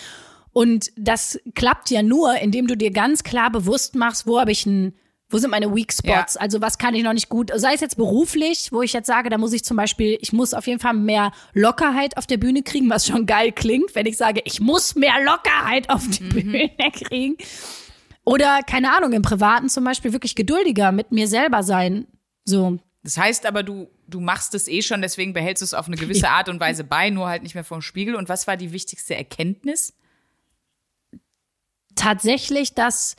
[0.53, 4.65] Und das klappt ja nur, indem du dir ganz klar bewusst machst, wo habe ich
[4.65, 4.93] ein,
[5.29, 6.33] wo sind meine Weak Spots?
[6.35, 6.41] Ja.
[6.41, 7.51] Also was kann ich noch nicht gut?
[7.55, 10.53] Sei es jetzt beruflich, wo ich jetzt sage, da muss ich zum Beispiel, ich muss
[10.53, 14.17] auf jeden Fall mehr Lockerheit auf der Bühne kriegen, was schon geil klingt, wenn ich
[14.17, 17.37] sage, ich muss mehr Lockerheit auf die Bühne kriegen.
[18.23, 22.07] Oder keine Ahnung, im Privaten zum Beispiel wirklich geduldiger mit mir selber sein.
[22.45, 25.87] So, Das heißt aber, du, du machst es eh schon, deswegen behältst du es auf
[25.87, 28.15] eine gewisse Art und Weise bei, nur halt nicht mehr vom Spiegel.
[28.15, 29.93] Und was war die wichtigste Erkenntnis?
[31.99, 33.15] tatsächlich, dass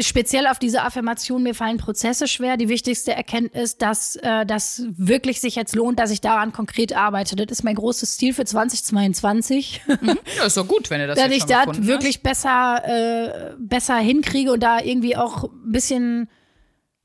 [0.00, 2.56] speziell auf diese Affirmation mir fallen Prozesse schwer.
[2.56, 7.36] Die wichtigste Erkenntnis, dass äh, das wirklich sich jetzt lohnt, dass ich daran konkret arbeite.
[7.36, 9.82] Das ist mein großes Ziel für 2022,
[10.38, 14.52] Ja, ist doch gut, wenn du das dass ich da wirklich besser äh, besser hinkriege
[14.52, 16.28] und da irgendwie auch ein bisschen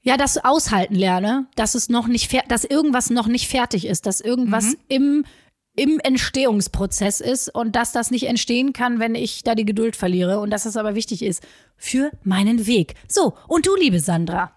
[0.02, 4.22] ja, das aushalten lerne, dass es noch nicht dass irgendwas noch nicht fertig ist, dass
[4.22, 4.76] irgendwas Mhm.
[4.88, 5.26] im
[5.78, 10.40] im Entstehungsprozess ist und dass das nicht entstehen kann, wenn ich da die Geduld verliere
[10.40, 11.46] und dass es aber wichtig ist
[11.78, 12.96] für meinen Weg.
[13.08, 14.52] So, und du, liebe Sandra.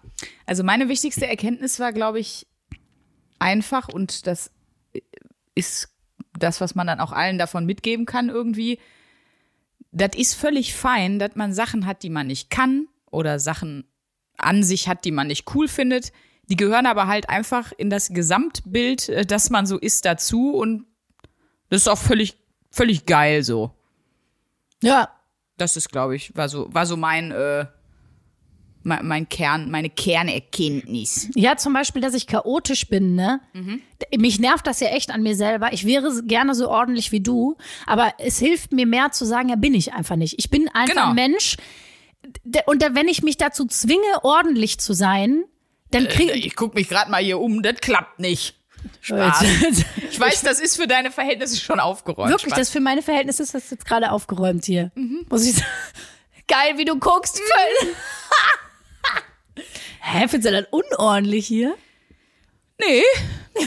[0.47, 2.47] Also meine wichtigste Erkenntnis war, glaube ich,
[3.37, 4.51] einfach und das
[5.53, 5.89] ist
[6.39, 8.79] das, was man dann auch allen davon mitgeben kann irgendwie.
[9.91, 13.87] Das ist völlig fein, dass man Sachen hat, die man nicht kann oder Sachen
[14.37, 16.11] an sich hat, die man nicht cool findet.
[16.45, 20.87] Die gehören aber halt einfach in das Gesamtbild, äh, dass man so ist, dazu und
[21.71, 22.35] das ist auch völlig,
[22.69, 23.71] völlig geil so.
[24.83, 25.09] Ja,
[25.57, 27.65] Das ist, glaube ich, war so, war so mein, äh,
[28.83, 31.29] mein, mein Kern, meine Kernerkenntnis.
[31.35, 33.39] Ja, zum Beispiel, dass ich chaotisch bin, ne?
[34.17, 35.71] Mich nervt das ja echt an mir selber.
[35.71, 39.55] Ich wäre gerne so ordentlich wie du, aber es hilft mir mehr zu sagen, ja,
[39.55, 40.35] bin ich einfach nicht.
[40.39, 41.09] Ich bin einfach Genau.
[41.09, 41.57] ein Mensch.
[42.65, 45.43] Und wenn ich mich dazu zwinge, ordentlich zu sein,
[45.91, 48.55] dann kriege Ich guck mich gerade mal hier um, das klappt nicht.
[49.01, 49.43] Spaß.
[50.11, 52.29] Ich weiß, das ist für deine Verhältnisse schon aufgeräumt.
[52.29, 52.59] Wirklich, Spaß.
[52.59, 54.91] das für meine Verhältnisse ist das jetzt gerade aufgeräumt hier.
[55.29, 55.65] Muss ich sagen.
[56.47, 57.39] Geil, wie du guckst.
[57.39, 57.95] Voll.
[60.01, 61.75] Hä, findest du das unordentlich hier?
[62.79, 63.03] Nee.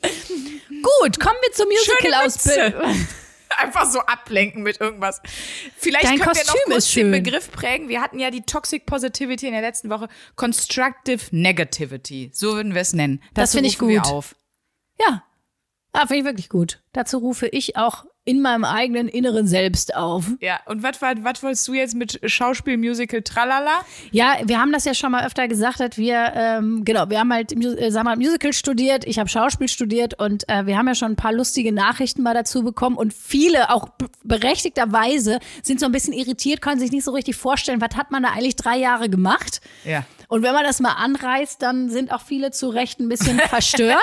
[0.00, 3.06] Gut, kommen wir zur Musical-Ausbildung.
[3.58, 5.20] Einfach so ablenken mit irgendwas.
[5.76, 7.10] Vielleicht Dein können wir noch Kostüm kurz den schön.
[7.10, 7.88] Begriff prägen.
[7.88, 10.08] Wir hatten ja die Toxic Positivity in der letzten Woche.
[10.36, 12.30] Constructive Negativity.
[12.32, 13.22] So würden wir es nennen.
[13.34, 14.12] Das Dazu finde ich rufen wir gut.
[14.12, 14.36] auf.
[15.00, 15.24] Ja.
[15.92, 16.82] Ah, finde ich wirklich gut.
[16.92, 20.26] Dazu rufe ich auch in meinem eigenen inneren Selbst auf.
[20.40, 23.80] Ja, und was was wolltest du jetzt mit Schauspiel, Musical, tralala?
[24.10, 27.32] Ja, wir haben das ja schon mal öfter gesagt, dass wir, ähm, genau, wir haben
[27.32, 30.94] halt äh, sag mal, Musical studiert, ich habe Schauspiel studiert und äh, wir haben ja
[30.94, 33.88] schon ein paar lustige Nachrichten mal dazu bekommen und viele, auch
[34.24, 38.22] berechtigterweise, sind so ein bisschen irritiert, können sich nicht so richtig vorstellen, was hat man
[38.22, 39.62] da eigentlich drei Jahre gemacht?
[39.84, 40.04] Ja.
[40.28, 43.96] Und wenn man das mal anreißt, dann sind auch viele zu Recht ein bisschen verstört.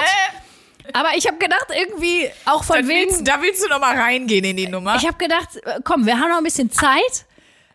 [0.93, 3.09] Aber ich habe gedacht, irgendwie auch von da wegen.
[3.09, 4.95] Willst, da willst du noch mal reingehen in die Nummer.
[4.95, 7.25] Ich habe gedacht, äh, komm, wir haben noch ein bisschen Zeit.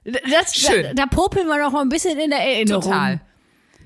[0.05, 0.83] Das, Schön.
[0.83, 2.83] Da, da popeln wir noch mal ein bisschen in der Erinnerung.
[2.83, 3.21] Total.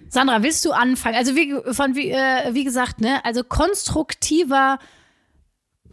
[0.08, 1.16] Sandra, willst du anfangen?
[1.16, 4.78] Also wie, von, wie, äh, wie gesagt, ne, also konstruktiver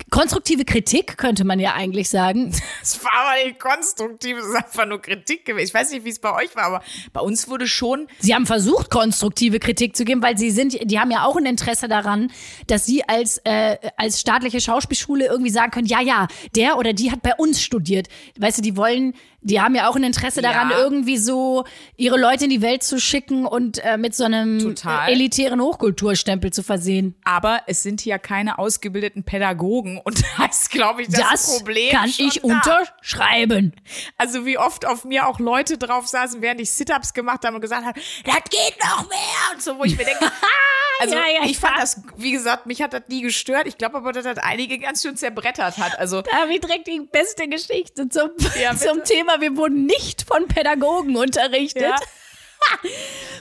[0.09, 2.51] konstruktive Kritik, könnte man ja eigentlich sagen.
[2.81, 5.67] Es war aber nicht konstruktiv, es ist einfach nur Kritik gewesen.
[5.67, 6.81] Ich weiß nicht, wie es bei euch war, aber
[7.13, 8.07] bei uns wurde schon.
[8.19, 11.45] Sie haben versucht, konstruktive Kritik zu geben, weil sie sind, die haben ja auch ein
[11.45, 12.31] Interesse daran,
[12.67, 17.11] dass sie als, äh, als staatliche Schauspielschule irgendwie sagen können, ja, ja, der oder die
[17.11, 18.07] hat bei uns studiert.
[18.39, 20.77] Weißt du, die wollen die haben ja auch ein Interesse daran, ja.
[20.77, 21.65] irgendwie so
[21.97, 25.09] ihre Leute in die Welt zu schicken und äh, mit so einem Total.
[25.09, 27.15] elitären Hochkulturstempel zu versehen.
[27.23, 31.91] Aber es sind ja keine ausgebildeten Pädagogen und da ist, glaube ich, das, das Problem.
[31.91, 32.47] Kann ich da.
[32.47, 33.73] unterschreiben.
[34.17, 37.61] Also wie oft auf mir auch Leute drauf saßen, während ich Sit-ups gemacht habe und
[37.61, 39.19] gesagt haben, das geht noch mehr
[39.53, 40.31] und so, wo ich mir denke,
[41.01, 43.67] also ja, ja, ich fand das, wie gesagt, mich hat das nie gestört.
[43.67, 45.97] Ich glaube aber, dass das einige ganz schön zerbrettert hat.
[45.97, 50.23] Also da habe ich direkt die beste Geschichte zum, zum Thema Thema, wir wurden nicht
[50.23, 51.83] von Pädagogen unterrichtet.
[51.83, 51.95] Ja.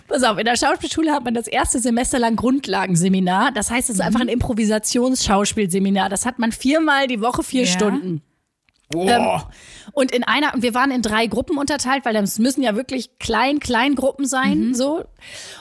[0.08, 3.52] Pass auf, in der Schauspielschule hat man das erste Semester lang Grundlagenseminar.
[3.52, 4.06] Das heißt, es ist mhm.
[4.06, 6.08] einfach ein Improvisationsschauspielseminar.
[6.08, 7.68] Das hat man viermal die Woche, vier ja.
[7.68, 8.22] Stunden.
[8.92, 9.06] Oh.
[9.08, 9.42] Ähm,
[9.92, 13.18] und in einer, und wir waren in drei Gruppen unterteilt, weil das müssen ja wirklich
[13.18, 14.74] klein, klein Gruppen sein, mhm.
[14.74, 15.04] so.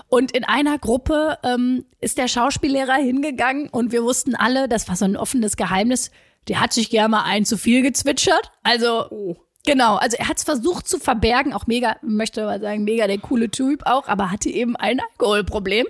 [0.08, 4.96] Und in einer Gruppe ähm, ist der Schauspiellehrer hingegangen und wir wussten alle, das war
[4.96, 6.10] so ein offenes Geheimnis,
[6.48, 8.52] der hat sich gerne mal ein zu viel gezwitschert.
[8.64, 9.36] Also, oh.
[9.66, 13.18] Genau, also er hat es versucht zu verbergen, auch mega, möchte mal sagen, mega der
[13.18, 15.86] coole Typ auch, aber hatte eben ein Alkoholproblem.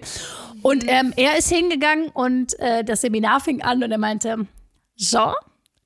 [0.62, 0.90] Und mhm.
[0.90, 4.48] ähm, er ist hingegangen und äh, das Seminar fing an und er meinte,
[4.96, 5.34] so,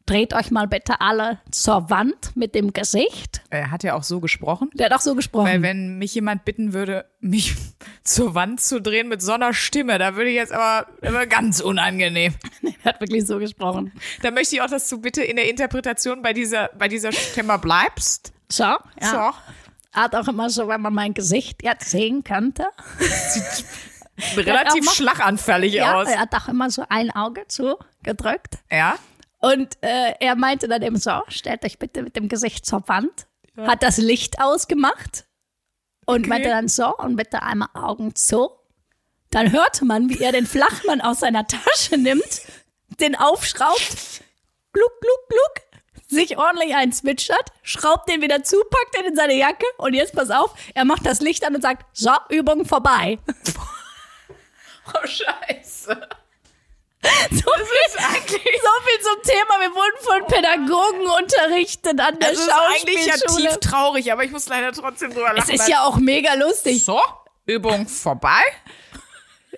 [0.06, 3.42] dreht euch mal bitte alle zur Wand mit dem Gesicht.
[3.50, 4.70] Er hat ja auch so gesprochen.
[4.74, 5.48] Der hat auch so gesprochen.
[5.48, 7.56] Weil wenn mich jemand bitten würde, mich
[8.04, 11.62] zur Wand zu drehen mit so einer Stimme, da würde ich jetzt aber immer ganz
[11.62, 12.34] unangenehm.
[12.84, 13.94] er hat wirklich so gesprochen.
[14.22, 17.58] Da möchte ich auch, dass du bitte in der Interpretation bei dieser, bei dieser Stimme
[17.58, 18.34] bleibst.
[18.50, 18.80] So, ja.
[19.02, 19.32] So.
[19.96, 22.66] Er hat auch immer so, wenn man mein Gesicht jetzt sehen könnte.
[23.00, 23.66] Sieht
[24.48, 26.10] relativ schlaganfällig ja, aus.
[26.10, 28.58] Er hat auch immer so ein Auge zugedrückt.
[28.72, 28.96] Ja.
[29.44, 33.28] Und äh, er meinte dann eben so, stellt euch bitte mit dem Gesicht zur Wand.
[33.58, 33.68] Ja.
[33.68, 35.26] Hat das Licht ausgemacht
[36.06, 36.30] und okay.
[36.30, 38.52] meinte dann so, und bitte einmal Augen zu.
[39.32, 42.44] Dann hörte man, wie er den Flachmann aus seiner Tasche nimmt,
[43.02, 44.24] den aufschraubt,
[44.72, 49.66] gluck, gluck, gluck, sich ordentlich einzwitschert, schraubt den wieder zu, packt den in seine Jacke
[49.78, 53.20] und jetzt pass auf, er macht das Licht an und sagt, so, Übung vorbei.
[54.94, 56.00] oh, scheiße.
[57.30, 59.60] So viel, so viel zum Thema.
[59.60, 63.06] Wir wurden von Pädagogen unterrichtet an der also Schauspielschule.
[63.06, 65.50] ist eigentlich ja tief traurig, aber ich muss leider trotzdem drüber lachen.
[65.54, 66.84] Es ist ja auch mega lustig.
[66.84, 67.00] So,
[67.46, 68.42] Übung vorbei.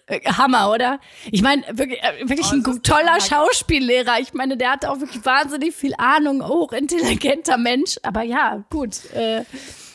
[0.07, 0.99] Äh, Hammer, oder?
[1.31, 4.19] Ich meine, wirklich, äh, wirklich oh, ein toller Schauspiellehrer.
[4.19, 7.97] Ich meine, der hatte auch wirklich wahnsinnig viel Ahnung, hochintelligenter Mensch.
[8.03, 9.11] Aber ja, gut.
[9.13, 9.43] Äh,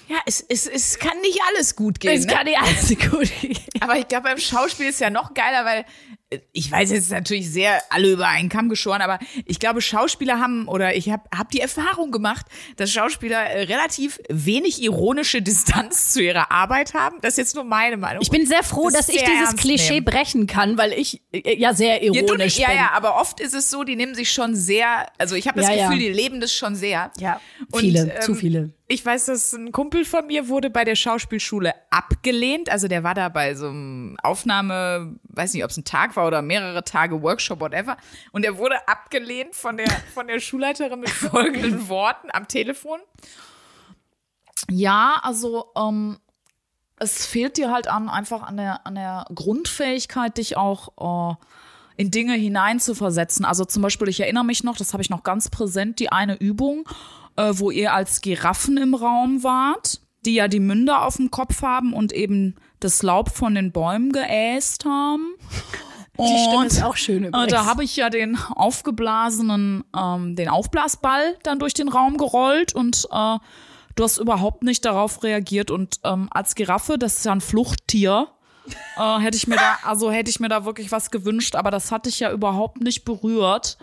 [0.08, 2.18] ja, es, es, es kann nicht alles gut gehen.
[2.18, 2.32] Es ne?
[2.32, 3.58] kann nicht alles gut gehen.
[3.80, 5.84] Aber ich glaube, beim Schauspiel ist ja noch geiler, weil
[6.52, 10.68] ich weiß jetzt natürlich sehr alle über einen Kamm geschoren, aber ich glaube, Schauspieler haben
[10.68, 16.22] oder ich habe hab die Erfahrung gemacht, dass Schauspieler äh, relativ wenig ironische Distanz zu
[16.22, 17.16] ihrer Arbeit haben.
[17.20, 18.22] Das ist jetzt nur meine Meinung.
[18.22, 20.04] Ich bin sehr froh, das dass ich dieses Klischee nehmen.
[20.04, 22.78] brechen kann, weil ich äh, ja sehr ironisch ja, du, bin.
[22.78, 25.60] Ja, ja, aber oft ist es so, die nehmen sich schon sehr, also ich habe
[25.60, 26.08] das ja, Gefühl, ja.
[26.08, 27.10] die leben das schon sehr.
[27.18, 27.40] Ja,
[27.74, 30.96] viele, Und, ähm, zu viele ich weiß, dass ein Kumpel von mir wurde bei der
[30.96, 32.70] Schauspielschule abgelehnt.
[32.70, 36.26] Also der war da bei so einem Aufnahme, weiß nicht, ob es ein Tag war
[36.26, 37.96] oder mehrere Tage Workshop, whatever.
[38.32, 42.98] Und er wurde abgelehnt von der, von der Schulleiterin mit folgenden Worten am Telefon.
[44.68, 46.18] Ja, also ähm,
[46.96, 51.36] es fehlt dir halt an einfach an der, an der Grundfähigkeit, dich auch äh,
[51.96, 53.44] in Dinge hineinzuversetzen.
[53.44, 56.34] Also zum Beispiel, ich erinnere mich noch, das habe ich noch ganz präsent, die eine
[56.34, 56.88] Übung
[57.36, 61.62] äh, wo ihr als Giraffen im Raum wart, die ja die Münder auf dem Kopf
[61.62, 65.34] haben und eben das Laub von den Bäumen geäst haben.
[66.18, 67.46] Die Stimme ist auch schön übrigens.
[67.46, 72.74] Äh, da habe ich ja den aufgeblasenen, ähm, den Aufblasball dann durch den Raum gerollt
[72.74, 73.38] und äh,
[73.96, 75.70] du hast überhaupt nicht darauf reagiert.
[75.70, 78.28] Und ähm, als Giraffe, das ist ja ein Fluchttier,
[78.98, 81.90] äh, hätte ich mir da, also hätte ich mir da wirklich was gewünscht, aber das
[81.92, 83.78] hatte ich ja überhaupt nicht berührt.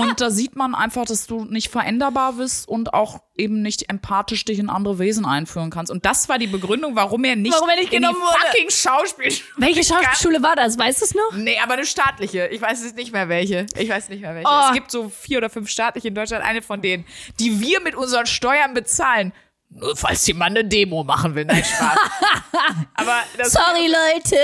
[0.00, 4.44] Und da sieht man einfach, dass du nicht veränderbar bist und auch eben nicht empathisch
[4.44, 5.90] dich in andere Wesen einführen kannst.
[5.92, 8.46] Und das war die Begründung, warum er nicht, Warum er nicht in genommen die wurde.
[8.50, 10.78] fucking Schauspielschule Welche Schauspielschule war das?
[10.78, 11.32] Weißt du es noch?
[11.34, 12.48] Nee, aber eine staatliche.
[12.48, 13.66] Ich weiß es nicht mehr welche.
[13.78, 14.48] Ich weiß nicht mehr welche.
[14.48, 14.66] Oh.
[14.68, 17.04] Es gibt so vier oder fünf staatliche in Deutschland, eine von denen,
[17.38, 19.32] die wir mit unseren Steuern bezahlen.
[19.70, 21.44] Nur falls jemand eine Demo machen will.
[21.44, 21.96] Nein, Spaß.
[22.94, 24.36] aber Sorry, Leute.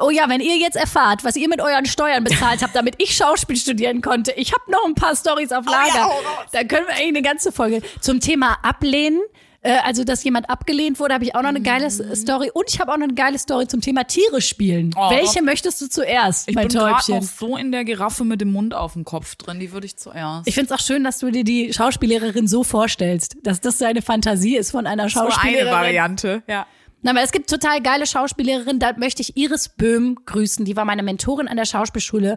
[0.00, 3.16] Oh ja, wenn ihr jetzt erfahrt, was ihr mit euren Steuern bezahlt habt, damit ich
[3.16, 5.94] Schauspiel studieren konnte, ich habe noch ein paar Stories auf Lager.
[5.94, 6.46] ja, hau raus.
[6.52, 9.20] da können wir eigentlich eine ganze Folge zum Thema Ablehnen.
[9.64, 12.50] Äh, also, dass jemand abgelehnt wurde, habe ich auch noch eine geile S- Story.
[12.52, 14.90] Und ich habe auch noch eine geile Story zum Thema Tiere spielen.
[14.96, 15.10] Oh.
[15.10, 17.16] Welche möchtest du zuerst, ich mein bin Täubchen?
[17.16, 19.60] noch so in der Giraffe mit dem Mund auf dem Kopf drin.
[19.60, 20.48] Die würde ich zuerst.
[20.48, 24.02] Ich finde es auch schön, dass du dir die Schauspiellehrerin so vorstellst, dass das deine
[24.02, 25.70] Fantasie ist von einer so eine.
[25.70, 26.42] Variante.
[26.48, 26.66] Ja.
[27.02, 30.64] Na, aber es gibt total geile Schauspiellehrerin, da möchte ich Iris Böhm grüßen.
[30.64, 32.36] Die war meine Mentorin an der Schauspielschule.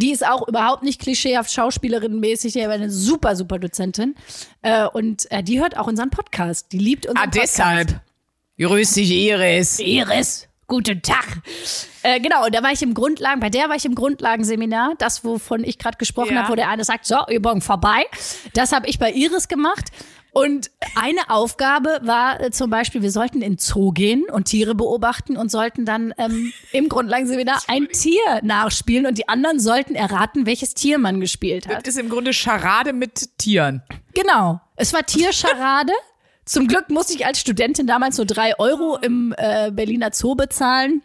[0.00, 4.14] Die ist auch überhaupt nicht klischeehaft Schauspielerinnenmäßig, die war eine super, super Dozentin.
[4.62, 6.70] Äh, und äh, die hört auch unseren Podcast.
[6.70, 7.58] Die liebt unseren Ah, Podcast.
[7.58, 8.00] deshalb.
[8.60, 9.80] Grüß dich, Iris.
[9.80, 11.42] Iris, guten Tag.
[12.04, 15.24] Äh, genau, und da war ich im Grundlagen, bei der war ich im Grundlagenseminar, das,
[15.24, 16.42] wovon ich gerade gesprochen Ja.
[16.42, 18.04] habe, wo der eine sagt, so, Übung vorbei.
[18.54, 19.86] Das habe ich bei Iris gemacht.
[20.38, 24.76] Und eine Aufgabe war äh, zum Beispiel, wir sollten in den Zoo gehen und Tiere
[24.76, 30.46] beobachten und sollten dann ähm, im Grundlagenseminar ein Tier nachspielen und die anderen sollten erraten,
[30.46, 31.86] welches Tier man gespielt hat.
[31.86, 33.82] Das ist im Grunde Scharade mit Tieren.
[34.14, 34.60] Genau.
[34.76, 35.92] Es war Tierscharade.
[36.44, 41.02] Zum Glück musste ich als Studentin damals nur drei Euro im äh, Berliner Zoo bezahlen.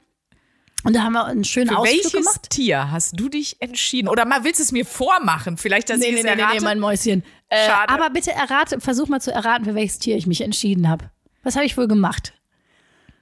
[0.83, 2.49] Und da haben wir einen schönen Für Ausflug welches gemacht.
[2.49, 4.09] Tier hast du dich entschieden?
[4.09, 5.57] Oder mal willst du es mir vormachen?
[5.57, 6.57] Vielleicht, dass Nee, ich nee, es nee, nee, errate?
[6.57, 7.23] nee, mein Mäuschen.
[7.49, 7.93] Äh, Schade.
[7.93, 11.09] aber bitte errate, versuch mal zu erraten, für welches Tier ich mich entschieden habe.
[11.43, 12.33] Was habe ich wohl gemacht?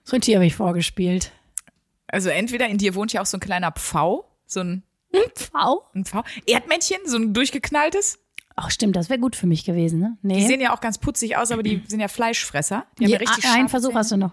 [0.03, 1.31] So ein Tier habe ich vorgespielt.
[2.07, 4.83] Also entweder in dir wohnt ja auch so ein kleiner Pfau, so ein,
[5.35, 5.87] Pfau?
[5.93, 6.23] ein Pfau.
[6.47, 8.17] Erdmännchen, so ein durchgeknalltes.
[8.55, 10.17] Ach, stimmt, das wäre gut für mich gewesen, ne?
[10.21, 10.35] Nee.
[10.39, 12.85] Die sehen ja auch ganz putzig aus, aber die sind ja Fleischfresser.
[12.99, 14.31] Die haben ja, richtig einen Versuch hast du noch.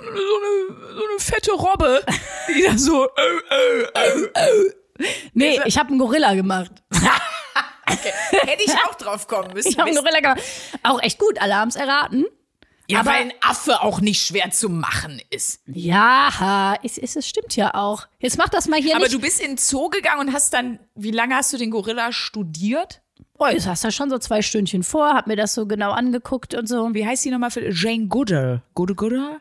[0.00, 2.04] So eine, so eine fette Robbe,
[2.48, 3.08] die da so.
[5.34, 6.70] Nee, ich habe einen Gorilla gemacht.
[7.86, 9.68] Hätte ich auch drauf kommen müssen.
[9.68, 10.40] Ich habe einen Gorilla gemacht.
[10.82, 12.24] Auch echt gut, es erraten.
[12.88, 15.60] ja, aber- weil ein Affe auch nicht schwer zu machen ist.
[15.66, 18.06] Ja, es, es, es stimmt ja auch.
[18.18, 19.14] Jetzt mach das mal hier Aber nicht.
[19.14, 22.12] du bist in den Zoo gegangen und hast dann, wie lange hast du den Gorilla
[22.12, 23.02] studiert?
[23.38, 26.54] Oh, jetzt hast du schon so zwei Stündchen vor, hab mir das so genau angeguckt
[26.54, 26.92] und so.
[26.92, 28.06] Wie heißt die nochmal für Jane?
[28.06, 29.40] Goodall Goodall?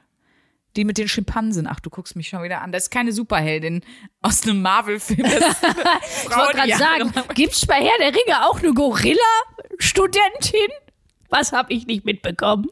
[0.75, 1.67] Die mit den Schimpansen.
[1.67, 2.71] Ach, du guckst mich schon wieder an.
[2.71, 3.81] Das ist keine Superheldin
[4.21, 5.25] aus einem Marvel-Film.
[6.29, 10.69] Ich wollte gerade sagen, gibt's bei Herr der Ringe auch eine Gorilla-Studentin?
[11.29, 12.67] Was hab ich nicht mitbekommen?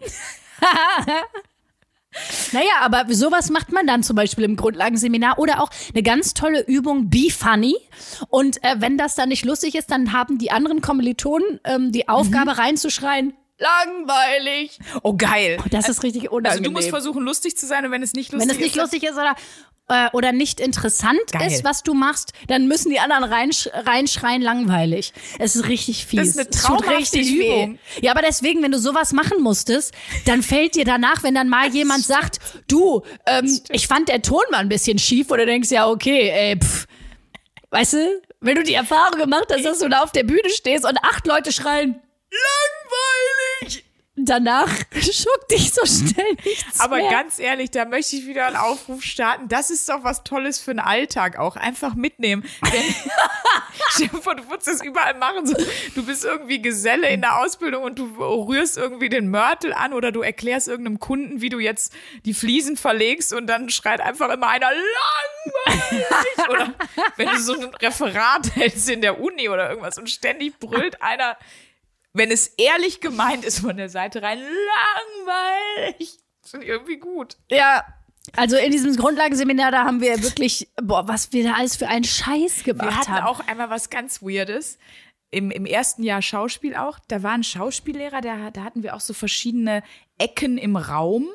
[2.52, 6.62] naja, aber sowas macht man dann zum Beispiel im Grundlagenseminar oder auch eine ganz tolle
[6.66, 7.76] Übung Be Funny.
[8.30, 12.10] Und äh, wenn das dann nicht lustig ist, dann haben die anderen Kommilitonen ähm, die
[12.10, 12.60] Aufgabe Mhm.
[12.60, 14.80] reinzuschreien, langweilig.
[15.04, 15.58] Oh, geil.
[15.72, 16.64] Das ist richtig Also unangenehm.
[16.64, 18.82] du musst versuchen, lustig zu sein und wenn es nicht lustig Wenn es nicht ist,
[18.82, 19.36] lustig ist oder,
[19.90, 21.48] äh, oder nicht interessant Geil.
[21.52, 25.14] ist, was du machst, dann müssen die anderen reinsch reinschreien, langweilig.
[25.40, 26.20] Es ist richtig fies.
[26.20, 27.80] Das ist eine traumhafte Übung.
[28.02, 29.94] Ja, aber deswegen, wenn du sowas machen musstest,
[30.26, 34.44] dann fällt dir danach, wenn dann mal jemand sagt, du, ähm, ich fand der Ton
[34.52, 36.86] mal ein bisschen schief, oder denkst ja, okay, ey, pff.
[37.70, 40.86] Weißt du, wenn du die Erfahrung gemacht hast, dass du da auf der Bühne stehst
[40.86, 42.00] und acht Leute schreien,
[42.32, 43.84] langweilig.
[44.20, 47.12] Danach schuckt dich so schnell nichts Aber mehr.
[47.12, 49.48] ganz ehrlich, da möchte ich wieder einen Aufruf starten.
[49.48, 51.56] Das ist doch was Tolles für den Alltag auch.
[51.56, 52.44] Einfach mitnehmen.
[52.74, 55.46] Denn, vor, du würdest das überall machen.
[55.46, 55.56] So,
[55.94, 60.12] du bist irgendwie Geselle in der Ausbildung und du rührst irgendwie den Mörtel an oder
[60.12, 61.94] du erklärst irgendeinem Kunden, wie du jetzt
[62.26, 66.50] die Fliesen verlegst und dann schreit einfach immer einer langweilig.
[66.50, 66.74] oder
[67.18, 71.38] wenn du so ein Referat hältst in der Uni oder irgendwas und ständig brüllt einer,
[72.18, 76.18] wenn es ehrlich gemeint ist von der Seite rein, langweilig.
[76.42, 77.38] Das finde ich irgendwie gut.
[77.50, 77.84] Ja,
[78.36, 82.04] also in diesem Grundlagenseminar, da haben wir wirklich, boah, was wir da alles für einen
[82.04, 83.26] Scheiß Wir gemacht hatten haben.
[83.26, 84.78] auch einmal was ganz Weirdes.
[85.30, 87.00] Im, Im ersten Jahr Schauspiel auch.
[87.08, 89.84] Da war ein Schauspiellehrer, da, da hatten wir auch so verschiedene
[90.18, 91.28] Ecken im Raum.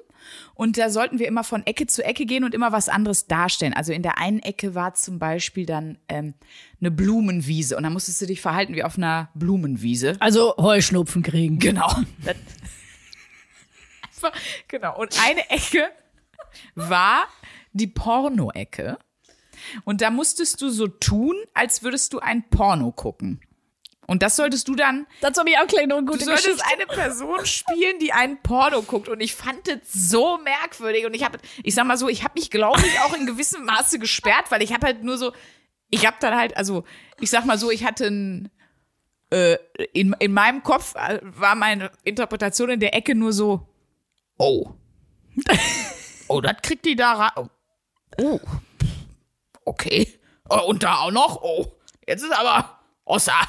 [0.55, 3.75] Und da sollten wir immer von Ecke zu Ecke gehen und immer was anderes darstellen.
[3.75, 6.35] Also in der einen Ecke war zum Beispiel dann ähm,
[6.81, 7.77] eine Blumenwiese.
[7.77, 10.17] Und da musstest du dich verhalten wie auf einer Blumenwiese.
[10.21, 11.59] also Heuschnupfen kriegen.
[11.59, 11.91] Genau.
[14.69, 15.01] Genau.
[15.01, 15.89] Und eine Ecke
[16.77, 17.25] war
[17.73, 18.99] die Porno-Ecke.
[19.85, 23.41] Und da musstest du so tun, als würdest du ein Porno gucken.
[24.13, 26.47] Und das solltest du dann, Dazu habe ich auch gleich noch eine du gute solltest
[26.47, 26.67] Geschichte.
[26.71, 29.09] eine Person spielen, die ein Porno guckt.
[29.09, 31.07] Und ich fand das so merkwürdig.
[31.07, 33.65] Und ich habe, ich sag mal so, ich habe mich, glaube ich, auch in gewissem
[33.65, 35.33] Maße gesperrt, weil ich habe halt nur so,
[35.89, 36.85] ich habe dann halt, also
[37.21, 38.51] ich sag mal so, ich hatte ein,
[39.31, 39.57] äh,
[39.95, 43.67] in, in meinem Kopf äh, war meine Interpretation in der Ecke nur so,
[44.37, 44.75] oh,
[46.29, 47.49] oh, das kriegt die da rein.
[48.19, 48.39] Oh,
[49.65, 50.07] okay.
[50.51, 53.41] Oh, und da auch noch, oh, jetzt ist aber Ossa.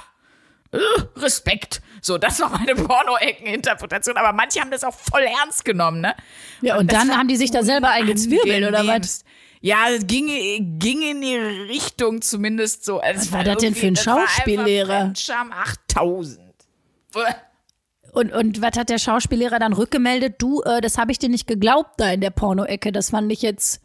[0.74, 0.78] Äh,
[1.20, 1.82] Respekt.
[2.02, 4.18] So, das war meine Porno-Ecken-Interpretation.
[4.18, 6.16] Aber manche haben das auch voll ernst genommen, ne?
[6.62, 9.24] Ja, und, und dann haben die sich da selber eingezwirbelt, oder was?
[9.62, 10.28] Ja, es ging,
[10.78, 13.00] ging in die Richtung zumindest so.
[13.00, 15.14] Also was war, das denn für ein Schauspiellehrer?
[15.16, 16.40] Scham 8000.
[18.12, 20.36] Und, und was hat der Schauspiellehrer dann rückgemeldet?
[20.40, 22.92] Du, äh, das habe ich dir nicht geglaubt da in der Porno-Ecke.
[22.92, 23.82] Das fand ich jetzt.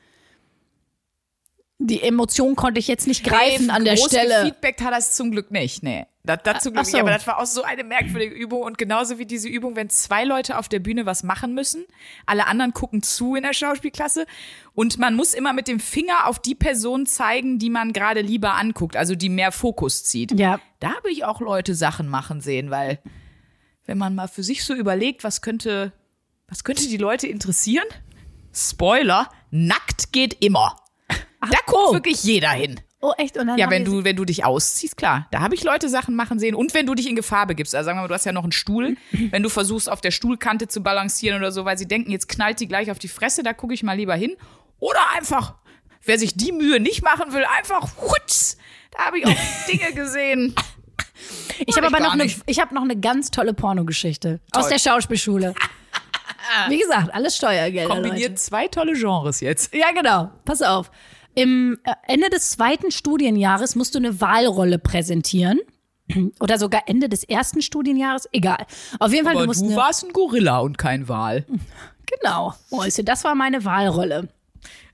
[1.81, 4.45] Die Emotion konnte ich jetzt nicht greifen nee, an der Stelle.
[4.45, 6.07] Feedback hat das zum Glück nicht, nee.
[6.24, 6.93] Das, dazu Glück so.
[6.93, 7.01] nicht.
[7.01, 8.62] Aber das war auch so eine merkwürdige Übung.
[8.62, 11.85] Und genauso wie diese Übung, wenn zwei Leute auf der Bühne was machen müssen,
[12.26, 14.26] alle anderen gucken zu in der Schauspielklasse.
[14.74, 18.55] Und man muss immer mit dem Finger auf die Person zeigen, die man gerade lieber
[18.55, 20.39] anguckt, also die mehr Fokus zieht.
[20.39, 20.61] Ja.
[20.81, 22.99] Da habe ich auch Leute Sachen machen sehen, weil
[23.87, 25.93] wenn man mal für sich so überlegt, was könnte,
[26.49, 27.87] was könnte die Leute interessieren?
[28.53, 30.76] Spoiler, nackt geht immer.
[31.41, 31.93] Ach, da guckt oh.
[31.95, 32.80] wirklich jeder hin.
[33.01, 33.36] Oh, echt?
[33.39, 35.28] Und dann ja, wenn du, wenn du dich ausziehst, klar.
[35.30, 36.57] Da habe ich Leute Sachen machen sehen.
[36.57, 37.74] Und wenn du dich in Gefahr begibst.
[37.74, 38.97] Also sagen wir mal, du hast ja noch einen Stuhl.
[39.30, 42.59] wenn du versuchst, auf der Stuhlkante zu balancieren oder so, weil sie denken, jetzt knallt
[42.59, 44.36] die gleich auf die Fresse, da gucke ich mal lieber hin.
[44.80, 45.55] Oder einfach,
[46.05, 48.57] wer sich die Mühe nicht machen will, einfach, hutz,
[48.91, 49.36] da habe ich auch
[49.68, 50.55] Dinge gesehen.
[51.66, 55.55] Ich habe aber noch eine, ich habe noch eine ganz tolle Pornogeschichte aus der Schauspielschule.
[56.68, 57.89] Wie gesagt, alles Steuergelder.
[57.89, 58.34] Kombiniert Leute.
[58.34, 59.74] zwei tolle Genres jetzt.
[59.74, 60.30] Ja, genau.
[60.45, 60.91] Pass auf.
[61.35, 65.61] Im äh, Ende des zweiten Studienjahres musst du eine Wahlrolle präsentieren.
[66.41, 68.66] Oder sogar Ende des ersten Studienjahres, egal.
[68.99, 69.62] Auf jeden Fall, Aber du musst.
[69.62, 71.45] Du warst ein Gorilla und kein Wal.
[72.22, 74.29] Genau, Mäuse, das war meine Wahlrolle.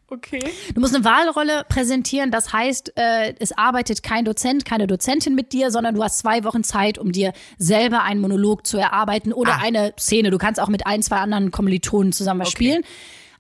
[0.09, 0.45] Okay.
[0.75, 5.53] Du musst eine Wahlrolle präsentieren, das heißt, äh, es arbeitet kein Dozent, keine Dozentin mit
[5.53, 9.55] dir, sondern du hast zwei Wochen Zeit, um dir selber einen Monolog zu erarbeiten oder
[9.55, 9.61] ah.
[9.63, 10.31] eine Szene.
[10.31, 12.57] Du kannst auch mit ein, zwei anderen Kommilitonen zusammen was okay.
[12.57, 12.83] spielen.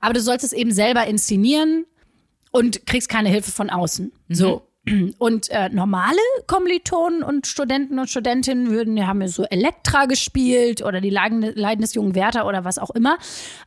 [0.00, 1.86] Aber du sollst es eben selber inszenieren,
[2.54, 4.12] und kriegst keine Hilfe von außen.
[4.28, 4.34] Mhm.
[4.34, 4.62] So.
[5.18, 11.00] Und äh, normale Kommilitonen und Studenten und Studentinnen würden, haben ja so Elektra gespielt oder
[11.00, 13.16] die Leiden, Leiden des jungen Werther oder was auch immer.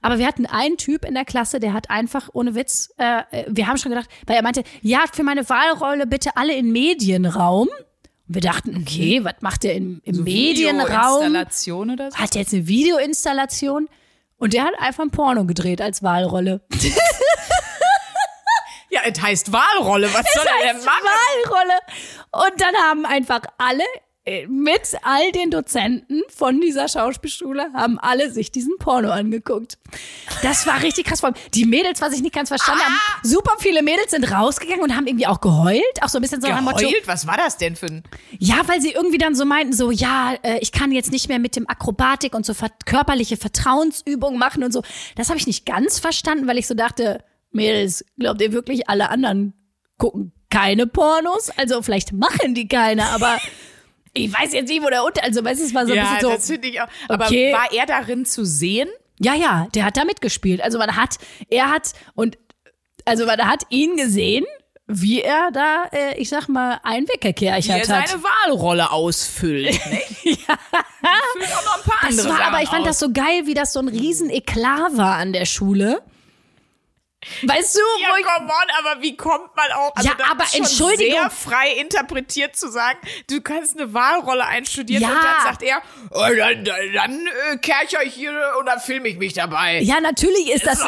[0.03, 3.67] Aber wir hatten einen Typ in der Klasse, der hat einfach, ohne Witz, äh, wir
[3.67, 7.67] haben schon gedacht, weil er meinte, ja, für meine Wahlrolle bitte alle in Medienraum.
[7.67, 9.25] Und wir dachten, okay, mhm.
[9.25, 11.23] was macht der im, im so Medienraum?
[11.23, 12.17] Installation oder so?
[12.17, 13.89] Hat der jetzt eine Videoinstallation?
[14.37, 16.61] Und der hat einfach ein Porno gedreht als Wahlrolle.
[18.97, 20.07] Ja, es heißt Wahlrolle.
[20.13, 21.03] Was soll er denn machen?
[21.03, 21.79] Wahlrolle.
[22.31, 23.83] Und dann haben einfach alle
[24.27, 29.77] äh, mit all den Dozenten von dieser Schauspielschule haben alle sich diesen Porno angeguckt.
[30.41, 31.21] Das war richtig krass.
[31.53, 32.89] Die Mädels, was ich nicht ganz verstanden ah.
[32.89, 35.81] habe, super viele Mädels sind rausgegangen und haben irgendwie auch geheult.
[36.01, 36.63] Auch so ein bisschen so geheult?
[36.65, 36.85] Motto.
[37.05, 38.03] Was war das denn für ein?
[38.37, 41.39] Ja, weil sie irgendwie dann so meinten, so, ja, äh, ich kann jetzt nicht mehr
[41.39, 42.53] mit dem Akrobatik und so
[42.85, 44.81] körperliche Vertrauensübungen machen und so.
[45.15, 49.09] Das habe ich nicht ganz verstanden, weil ich so dachte, Mädels, glaubt ihr wirklich, alle
[49.09, 49.53] anderen
[49.97, 51.49] gucken keine Pornos?
[51.57, 53.37] Also vielleicht machen die keine, aber
[54.13, 56.15] ich weiß jetzt nicht, wo der Unter, also weißt du, es war so ja, ein
[56.15, 56.35] bisschen so.
[56.35, 56.87] das finde ich auch.
[57.07, 57.53] Aber okay.
[57.53, 58.89] war er darin zu sehen?
[59.19, 60.61] Ja, ja, der hat da mitgespielt.
[60.61, 61.17] Also man hat,
[61.49, 62.37] er hat und
[63.05, 64.45] also man hat ihn gesehen,
[64.87, 67.87] wie er da, äh, ich sag mal, ein Weckerkerchert hat.
[67.87, 69.79] Wie er seine Wahlrolle ausfüllt.
[69.89, 70.01] Ne?
[70.23, 70.57] ja.
[71.33, 72.87] Füllt auch noch ein paar das andere war, aber ich fand aus.
[72.87, 76.01] das so geil, wie das so ein riesen Eklat war an der Schule.
[77.43, 79.95] Weißt du, ja, wo ich, come on, aber wie kommt man auch?
[79.95, 81.19] Also ja, aber Entschuldigung.
[81.19, 82.97] Sehr frei interpretiert zu sagen,
[83.29, 85.09] du kannst eine Wahlrolle einstudieren ja.
[85.09, 89.07] und dann sagt er, oh, dann, dann, dann äh, kercher ich hier und dann filme
[89.09, 89.81] ich mich dabei.
[89.81, 90.79] Ja, natürlich ist, ist das,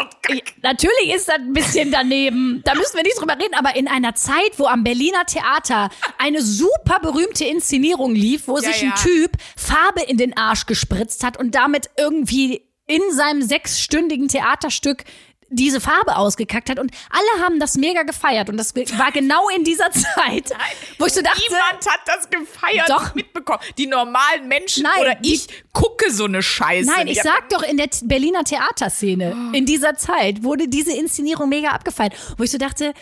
[0.61, 2.61] natürlich ist das ein bisschen daneben.
[2.65, 6.41] da müssen wir nicht drüber reden, aber in einer Zeit, wo am Berliner Theater eine
[6.41, 8.95] super berühmte Inszenierung lief, wo ja, sich ein ja.
[8.95, 15.03] Typ Farbe in den Arsch gespritzt hat und damit irgendwie in seinem sechsstündigen Theaterstück
[15.49, 19.63] diese Farbe ausgekackt hat und alle haben das mega gefeiert und das war genau in
[19.63, 20.51] dieser Zeit,
[20.99, 23.59] wo ich so dachte, niemand hat das gefeiert doch mitbekommen.
[23.77, 26.89] Die normalen Menschen Nein, oder ich die, gucke so eine Scheiße.
[26.89, 29.55] Nein, ich sag doch in der Berliner Theaterszene oh.
[29.55, 32.93] in dieser Zeit wurde diese Inszenierung mega abgefeiert, wo ich so dachte,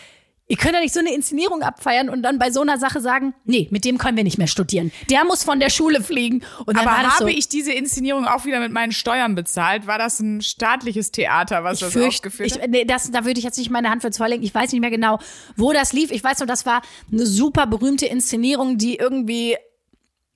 [0.50, 3.34] Ihr könnt ja nicht so eine Inszenierung abfeiern und dann bei so einer Sache sagen,
[3.44, 4.90] nee, mit dem können wir nicht mehr studieren.
[5.10, 6.42] Der muss von der Schule fliegen.
[6.66, 9.86] Aber habe so, ich diese Inszenierung auch wieder mit meinen Steuern bezahlt?
[9.86, 12.70] War das ein staatliches Theater, was das fürcht, aufgeführt hat?
[12.70, 14.42] Nee, das, da würde ich jetzt nicht meine Hand für vorlegen.
[14.42, 15.18] Ich weiß nicht mehr genau,
[15.56, 16.10] wo das lief.
[16.10, 16.80] Ich weiß nur, das war
[17.12, 19.56] eine super berühmte Inszenierung, die irgendwie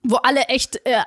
[0.02, 1.00] wo alle echt äh,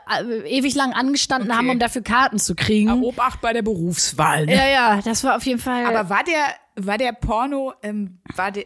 [0.47, 1.59] ewig lang angestanden okay.
[1.59, 2.89] haben, um dafür Karten zu kriegen.
[2.89, 4.45] Aber Obacht bei der Berufswahl.
[4.45, 4.55] Ne?
[4.55, 5.85] Ja, ja, das war auf jeden Fall.
[5.85, 6.45] Aber war der,
[6.75, 8.63] war der Porno, ähm, war der,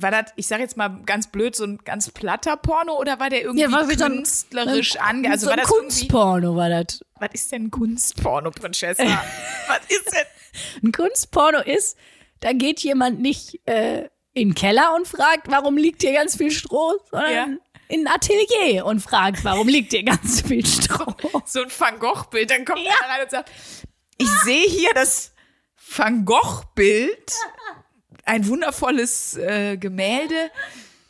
[0.00, 3.30] war das, ich sag jetzt mal ganz blöd, so ein ganz platter Porno oder war
[3.30, 5.30] der irgendwie Ja, war wie so künstlerisch ange...
[5.30, 5.68] Also so war ein das.
[5.68, 7.00] Kunstporno war das.
[7.18, 9.02] Was ist denn Kunstporno, Prinzessa?
[9.66, 10.26] Was ist denn...
[10.88, 11.96] Ein Kunstporno ist,
[12.40, 16.52] da geht jemand nicht äh, in den Keller und fragt, warum liegt hier ganz viel
[16.52, 17.46] Stroh, sondern Ja.
[17.88, 21.12] in ein Atelier und fragt, warum liegt hier ganz viel Stroh.
[21.44, 22.50] so ein Van Gogh-Bild.
[22.50, 23.50] Dann kommt einer rein und sagt,
[24.16, 25.32] ich sehe hier das
[25.96, 27.32] Van Gogh-Bild,
[28.28, 30.50] ein wundervolles äh, Gemälde.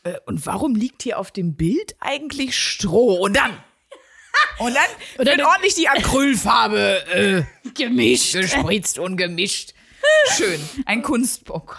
[0.04, 3.16] Äh, und warum liegt hier auf dem Bild eigentlich Stroh?
[3.16, 3.50] Und dann,
[4.58, 4.84] und dann
[5.18, 8.34] Oder wird ordentlich die Acrylfarbe äh, Gemischt.
[8.34, 9.74] gespritzt und gemischt.
[10.36, 10.60] Schön.
[10.86, 11.50] Ein Kunst...
[11.50, 11.76] Oh Gott.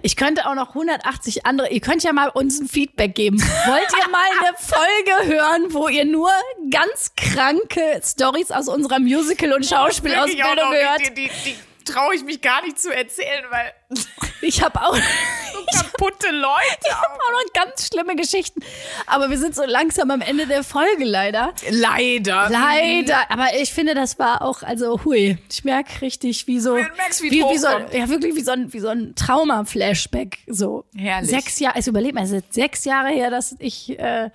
[0.00, 3.38] Ich könnte auch noch 180 andere, ihr könnt ja mal uns ein Feedback geben.
[3.38, 6.30] Wollt ihr mal eine Folge hören, wo ihr nur
[6.70, 11.00] ganz kranke Stories aus unserer Musical- und Schauspielausbildung hört?
[11.10, 11.56] Die, die, die
[11.86, 13.72] traue ich mich gar nicht zu erzählen, weil
[14.42, 14.94] Ich habe auch,
[15.74, 16.90] kaputte Leute.
[16.92, 18.60] auch noch ganz schlimme Geschichten.
[19.06, 21.52] Aber wir sind so langsam am Ende der Folge leider.
[21.70, 22.48] Leider.
[22.50, 26.82] Leider, aber ich finde, das war auch, also hui, ich merke richtig, wie so, Du
[26.82, 30.84] merkst, wie wie, wie so, ja wirklich wie so ein, wie so ein Trauma-Flashback, so.
[30.94, 31.30] Herrlich.
[31.30, 34.30] Sechs Jahre, also überleg mal, es ist sechs Jahre her, dass ich äh,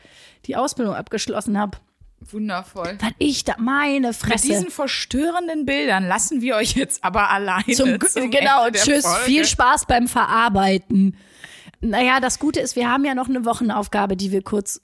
[0.45, 1.77] die Ausbildung abgeschlossen habe.
[2.33, 2.97] Wundervoll.
[2.99, 4.47] Was ich da, meine Mit Fresse.
[4.47, 7.73] diesen verstörenden Bildern lassen wir euch jetzt aber alleine.
[7.73, 9.25] Zum, zum genau, tschüss, Folge.
[9.25, 11.17] viel Spaß beim Verarbeiten.
[11.81, 14.81] Naja, das Gute ist, wir haben ja noch eine Wochenaufgabe, die wir kurz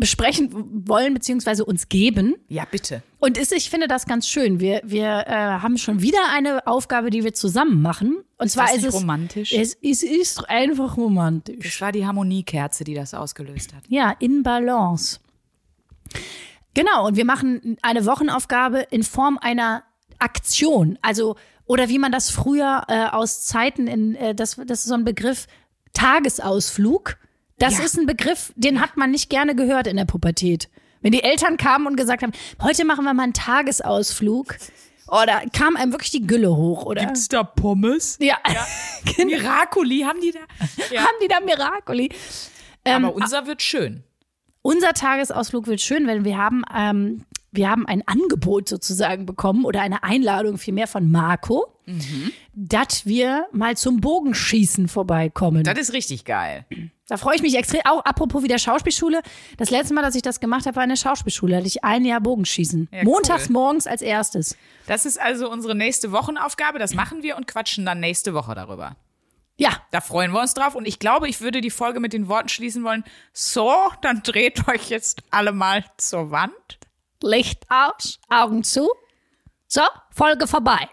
[0.00, 0.48] besprechen
[0.88, 2.34] wollen, beziehungsweise uns geben.
[2.48, 3.02] Ja, bitte.
[3.18, 4.58] Und ist, ich finde das ganz schön.
[4.58, 8.24] Wir, wir äh, haben schon wieder eine Aufgabe, die wir zusammen machen.
[8.38, 9.52] Und zwar das ist es romantisch?
[9.52, 11.62] Es, es ist einfach romantisch.
[11.62, 13.84] Das war die Harmoniekerze, die das ausgelöst hat.
[13.88, 15.20] Ja, in Balance.
[16.74, 19.82] Genau, und wir machen eine Wochenaufgabe in Form einer
[20.18, 20.98] Aktion.
[21.02, 24.94] Also, oder wie man das früher äh, aus Zeiten in, äh, das, das ist so
[24.94, 25.46] ein Begriff,
[25.92, 27.16] Tagesausflug.
[27.58, 27.84] Das Ja.
[27.84, 30.68] ist ein Begriff, den hat man nicht gerne gehört in der Pubertät.
[31.02, 34.56] Wenn die Eltern kamen und gesagt haben, heute machen wir mal einen Tagesausflug.
[35.08, 37.12] Oh, da kam einem wirklich die Gülle hoch, oder?
[37.30, 38.16] da Pommes?
[38.20, 38.36] Ja,
[39.16, 39.24] genau.
[39.30, 40.40] Miracoli haben die da?
[40.94, 41.00] Ja.
[41.02, 42.10] haben die da Miracoli.
[42.84, 44.04] Ähm, Aber unser wird schön.
[44.62, 49.80] Unser Tagesausflug wird schön, weil wir haben, ähm, wir haben ein Angebot sozusagen bekommen oder
[49.80, 51.66] eine Einladung vielmehr von Marco,
[52.54, 55.64] dass wir mal zum Bogenschießen vorbeikommen.
[55.64, 56.64] Das ist richtig geil.
[57.08, 57.80] Da freue ich mich extrem.
[57.86, 59.22] Auch apropos wieder Schauspielschule.
[59.56, 61.52] Das letzte Mal, dass ich das gemacht habe, war in der Schauspielschule.
[61.52, 62.88] Da hatte ich ein Jahr Bogenschießen.
[62.92, 63.54] Ja, Montags cool.
[63.54, 64.56] morgens als erstes.
[64.86, 66.78] Das ist also unsere nächste Wochenaufgabe.
[66.78, 68.94] Das machen wir und quatschen dann nächste Woche darüber.
[69.60, 70.74] Ja, Da freuen wir uns drauf.
[70.74, 73.04] Und ich glaube, ich würde die Folge mit den Worten schließen wollen.
[73.34, 76.78] So, dann dreht euch jetzt alle mal zur Wand.
[77.22, 78.88] Licht aus, Augen zu.
[79.66, 79.82] So,
[80.12, 80.88] Folge vorbei.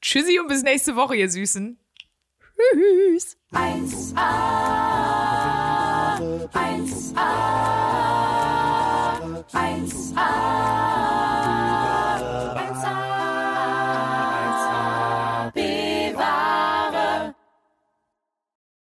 [0.00, 1.76] Tschüssi und bis nächste Woche, ihr Süßen.
[2.72, 3.36] Tschüss.
[3.50, 4.16] 1A,
[6.52, 7.26] 1A,
[9.52, 11.01] 1A,